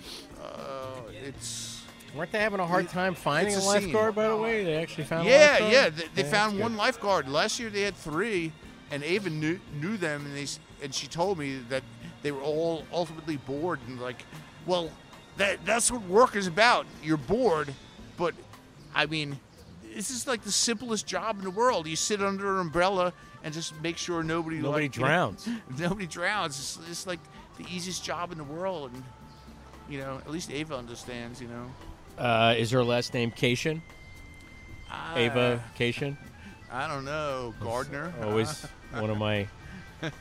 [0.41, 1.81] uh, it's.
[2.15, 3.71] Weren't they having a hard time finding a, a scene.
[3.71, 4.13] lifeguard?
[4.13, 5.27] By the way, they actually found.
[5.27, 5.89] Yeah, yeah.
[5.89, 7.27] They, they that's found one lifeguard.
[7.27, 8.51] Last year they had three,
[8.91, 10.45] and Ava knew knew them, and they
[10.83, 11.81] and she told me that
[12.21, 14.25] they were all ultimately bored and like,
[14.65, 14.91] well,
[15.37, 16.85] that that's what work is about.
[17.01, 17.73] You're bored,
[18.17, 18.33] but
[18.93, 19.39] I mean,
[19.93, 21.87] this is like the simplest job in the world.
[21.87, 23.13] You sit under an umbrella
[23.43, 25.49] and just make sure nobody Nobody like, you know, drowns.
[25.77, 26.57] nobody drowns.
[26.57, 27.19] It's, it's like
[27.57, 29.03] the easiest job in the world, and
[29.89, 31.41] you know, at least Ava understands.
[31.41, 31.71] You know.
[32.17, 33.81] Uh, is her last name Cation?
[35.15, 36.17] Ava Cation.
[36.71, 38.13] I don't know, Gardner.
[38.23, 39.47] Always one of my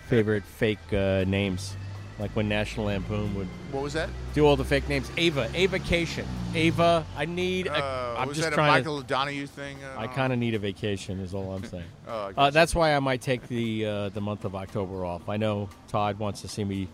[0.08, 1.76] favorite fake uh, names.
[2.18, 4.08] Like when National Lampoon would What was that?
[4.34, 5.10] do all the fake names.
[5.16, 6.26] Ava, Ava Cation.
[6.54, 7.66] Ava, I need.
[7.66, 9.78] A, Uh, I'm was just that a trying Michael O'Donoghue thing?
[9.82, 11.18] Uh, I kind of need a vacation.
[11.20, 11.84] Is all I'm saying.
[12.08, 15.28] Oh, uh, that's why I might take the uh, the month of October off.
[15.28, 16.88] I know Todd wants to see me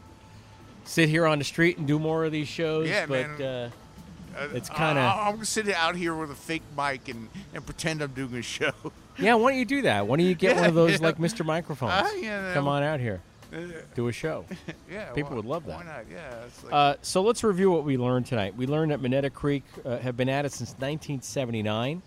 [0.84, 2.88] sit here on the street and do more of these shows.
[2.88, 3.42] Yeah, but, man.
[3.42, 3.70] Uh,
[4.38, 7.64] Uh, it's kinda- I- I'm gonna sit out here with a fake mic and, and
[7.66, 8.70] pretend I'm doing a show.
[9.18, 10.06] yeah, why don't you do that?
[10.06, 11.06] Why don't you get one of those yeah.
[11.06, 11.44] like Mr.
[11.44, 12.08] Microphones?
[12.22, 13.20] Yeah, Come on out here,
[13.94, 14.44] do a show.
[14.90, 15.78] yeah, people would love that.
[15.78, 16.04] Why not?
[16.10, 16.34] Yeah.
[16.64, 18.56] Like, Uh, so let's review what we learned tonight.
[18.56, 22.02] We learned that Minetta Creek uh, have been at it since 1979.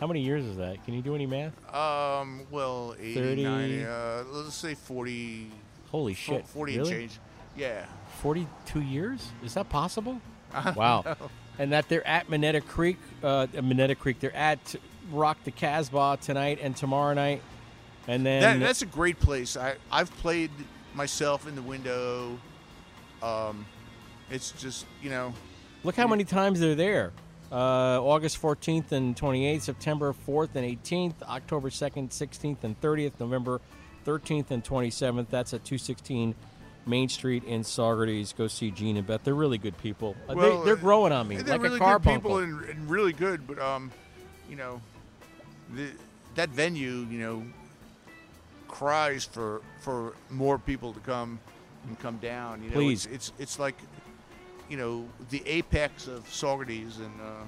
[0.00, 0.84] How many years is that?
[0.84, 1.52] Can you do any math?
[1.74, 3.44] um, well, 80, 30.
[3.44, 5.50] 90, uh, let's say 40.
[5.90, 6.46] Holy shit!
[6.48, 6.90] 40 really?
[6.90, 7.18] change.
[7.56, 7.86] Yeah.
[8.20, 9.28] 42 years?
[9.44, 10.20] Is that possible?
[10.76, 11.02] Wow.
[11.04, 11.16] know.
[11.58, 14.18] And that they're at Minetta Creek, uh, Minetta Creek.
[14.20, 14.74] They're at
[15.10, 17.42] Rock the Casbah tonight and tomorrow night.
[18.06, 19.56] And then That, that's a great place.
[19.56, 20.50] I, I've played
[20.94, 22.38] myself in the window.
[23.22, 23.66] Um,
[24.30, 25.32] it's just, you know,
[25.84, 27.12] Look how many times they're there.
[27.52, 33.60] Uh, August 14th and 28th, September 4th and 18th, October 2nd, 16th, and 30th, November
[34.06, 35.26] 13th and 27th.
[35.28, 36.34] That's at 216
[36.86, 38.34] Main Street in Saugerties.
[38.34, 39.24] Go see Gene and Beth.
[39.24, 40.16] They're really good people.
[40.28, 42.64] Uh, Well, they, they're growing on me They're like really a car good people and,
[42.64, 43.92] and really good, but um,
[44.48, 44.80] you know,
[45.74, 45.90] the,
[46.34, 47.42] that venue, you know,
[48.74, 51.38] cries for for more people to come
[51.86, 52.62] and come down.
[52.62, 53.06] You know, Please.
[53.06, 53.76] it's it's, it's like,
[54.68, 57.20] you know, the apex of Saugerties and.
[57.20, 57.44] Uh,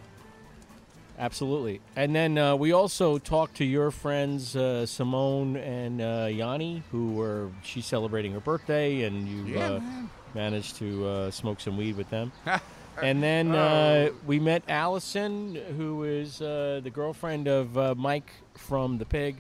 [1.18, 1.80] Absolutely.
[1.96, 7.12] And then uh, we also talked to your friends uh, Simone and uh, Yanni, who
[7.14, 9.80] were she's celebrating her birthday, and you Yeah, uh,
[10.34, 12.32] managed to uh, smoke some weed with them.
[13.02, 14.14] and then uh, Oh.
[14.26, 19.36] we met Allison, who is uh, the girlfriend of uh, Mike from the Pig,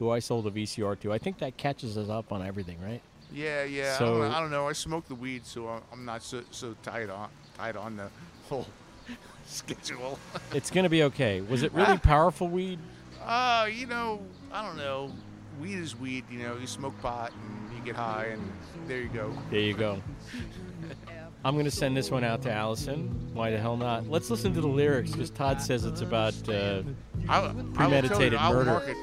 [0.00, 1.12] who I sold a VCR to.
[1.12, 3.02] I think that catches us up on everything, right?
[3.32, 3.96] Yeah, yeah.
[3.98, 4.68] So- I, don't know, I don't know.
[4.68, 8.08] I smoke the weed, so I'm- not so so tight on tight on the
[8.48, 8.66] whole
[9.46, 10.18] schedule.
[10.54, 11.42] It's gonna be okay.
[11.42, 12.78] Was it really powerful weed?
[13.24, 14.20] Uh, you know,
[14.50, 15.12] I don't know.
[15.60, 16.24] Weed is weed.
[16.30, 18.40] You know, you smoke pot and you get high, and
[18.88, 19.32] there you go.
[19.50, 20.02] There you go.
[21.44, 23.30] I'm going to send this one out to Allison.
[23.32, 24.08] Why the hell not?
[24.08, 26.82] Let's listen to the lyrics because Todd says it's about uh,
[27.28, 28.94] I, I will tell you, premeditated I'll murder.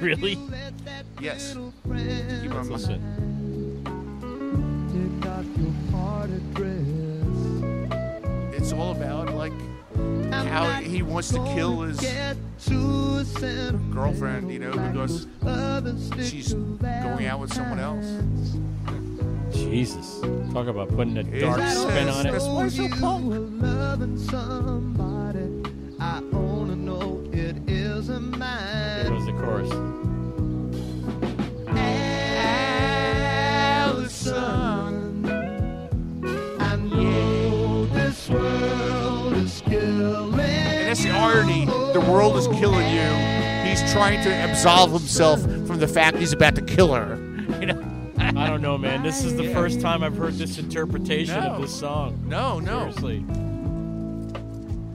[0.00, 0.18] Mark it.
[0.18, 0.38] really?
[1.20, 1.54] Yes.
[1.54, 3.02] Keep on listening.
[8.52, 9.52] It's all about like
[10.32, 12.00] how he wants to kill his
[13.92, 15.26] girlfriend, you know, because
[16.30, 18.06] she's going out with someone else.
[19.52, 20.20] Jesus.
[20.52, 22.32] Talk about putting a dark that spin on it.
[22.32, 23.62] why so punk.
[23.62, 25.48] Loving somebody,
[26.00, 28.89] I wanna know it isn't mine.
[29.40, 30.90] Here was chorus.
[34.30, 35.26] Allison,
[36.60, 40.32] I know this world is killing.
[40.40, 41.66] And that's the irony.
[41.66, 43.68] The world is killing you.
[43.68, 47.16] He's trying to absolve himself from the fact he's about to kill her.
[47.60, 47.82] You know?
[48.18, 49.02] I don't know, man.
[49.02, 49.52] This is the Yeah.
[49.54, 51.50] first time I've heard this interpretation No.
[51.50, 52.18] of this song.
[52.26, 52.90] No, no.
[52.92, 53.24] Seriously.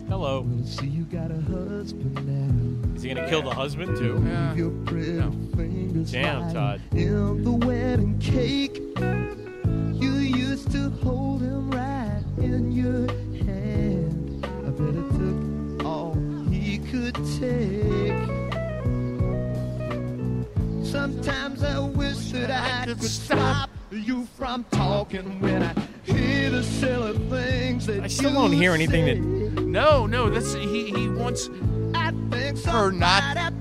[0.08, 0.48] Hello.
[0.66, 2.65] See, you got a husband now.
[3.06, 4.20] Is he going to kill the husband, too?
[4.56, 5.22] Your pretty
[5.56, 6.82] fingers Damn, Todd.
[6.92, 8.78] In the wedding cake,
[10.02, 13.08] you used to hold him right in your
[13.46, 14.44] hand.
[14.44, 16.16] I bet it took all
[16.50, 18.26] he could take.
[20.84, 25.76] Sometimes I wish that I could stop you from talking when I
[26.12, 29.62] hear the silly things that I still don't hear anything that.
[29.62, 30.90] No, no, that's he.
[30.90, 31.52] He wants
[32.66, 33.54] her not.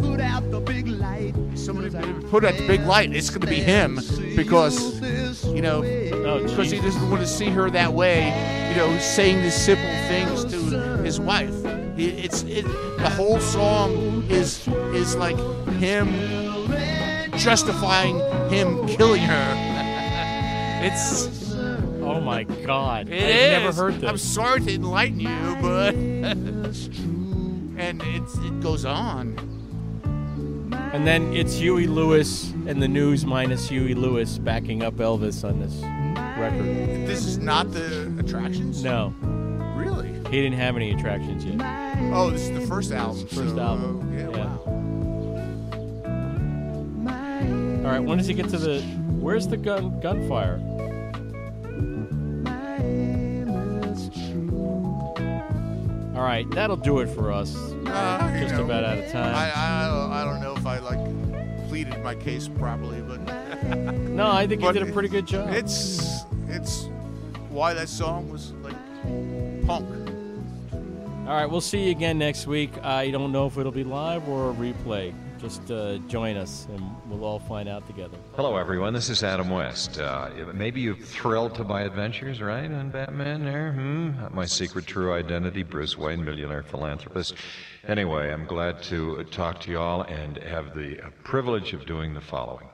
[0.00, 1.34] Put out the big light.
[1.54, 1.90] Somebody
[2.28, 3.14] put out the big light.
[3.14, 3.96] It's going to be him
[4.36, 5.00] because
[5.46, 8.26] you know oh, because he doesn't want to see her that way.
[8.70, 11.54] You know, saying these simple things to his wife.
[11.98, 12.64] It's it,
[12.98, 15.38] the whole song is is like
[15.78, 16.12] him
[17.38, 18.18] justifying
[18.50, 20.82] him killing her.
[20.84, 21.46] it's
[22.02, 23.08] Oh my God!
[23.08, 23.50] it I've is.
[23.50, 24.08] never heard this.
[24.08, 25.92] I'm sorry to enlighten you, but
[27.76, 29.36] and it's it goes on.
[30.92, 35.60] And then it's Huey Lewis and the news minus Huey Lewis backing up Elvis on
[35.60, 35.74] this
[36.38, 36.64] record.
[37.06, 38.82] This is not the attractions.
[38.82, 39.12] No,
[39.76, 40.08] Really?
[40.30, 41.60] he didn't have any attractions yet.
[42.12, 43.26] Oh, this is the first album.
[43.26, 44.00] First so, album.
[44.08, 44.44] uh, yeah, Yeah.
[44.46, 44.62] wow.
[47.86, 48.80] All right, when does he get to the?
[49.20, 50.58] Where's the gun gunfire?
[56.16, 57.54] All right, that'll do it for us.
[57.54, 59.34] Uh, Just know, about out of time.
[59.34, 63.18] I, I, don't- I don't know if I like pleaded my case properly, but
[64.08, 65.50] No, I think you did a pretty good job.
[65.52, 66.88] It's it's
[67.50, 68.76] why that song was like
[69.66, 69.86] punk.
[71.28, 72.70] All right, we'll see you again next week.
[72.82, 75.12] I don't know if it'll be live or a replay.
[75.38, 78.16] Just uh, join us, and we'll all find out together.
[78.34, 78.94] Hello, everyone.
[78.94, 79.98] This is Adam West.
[79.98, 83.72] Uh, maybe you're thrilled to my adventures, right, on Batman there?
[83.72, 84.34] Hmm?
[84.34, 87.34] My secret true identity, Bruce Wayne, millionaire philanthropist.
[87.86, 92.14] Anyway, I'm glad to talk to you all and have the uh, privilege of doing
[92.14, 92.68] the following.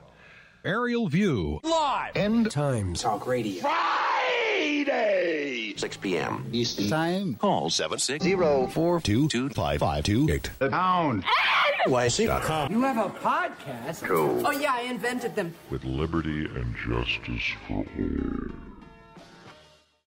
[0.65, 1.59] Aerial View.
[1.63, 2.15] Live.
[2.15, 3.01] End times.
[3.01, 3.61] Talk radio.
[3.61, 5.52] Friday.
[5.77, 6.45] 6 p.m.
[6.51, 7.35] Eastern Time.
[7.35, 8.35] Call 760
[8.73, 10.49] Four two two five five two eight.
[10.59, 11.23] The pound.
[11.87, 12.71] NYC.com.
[12.71, 14.03] You have a podcast?
[14.07, 14.45] Cool.
[14.47, 15.53] Oh, yeah, I invented them.
[15.69, 18.72] with liberty and justice for all.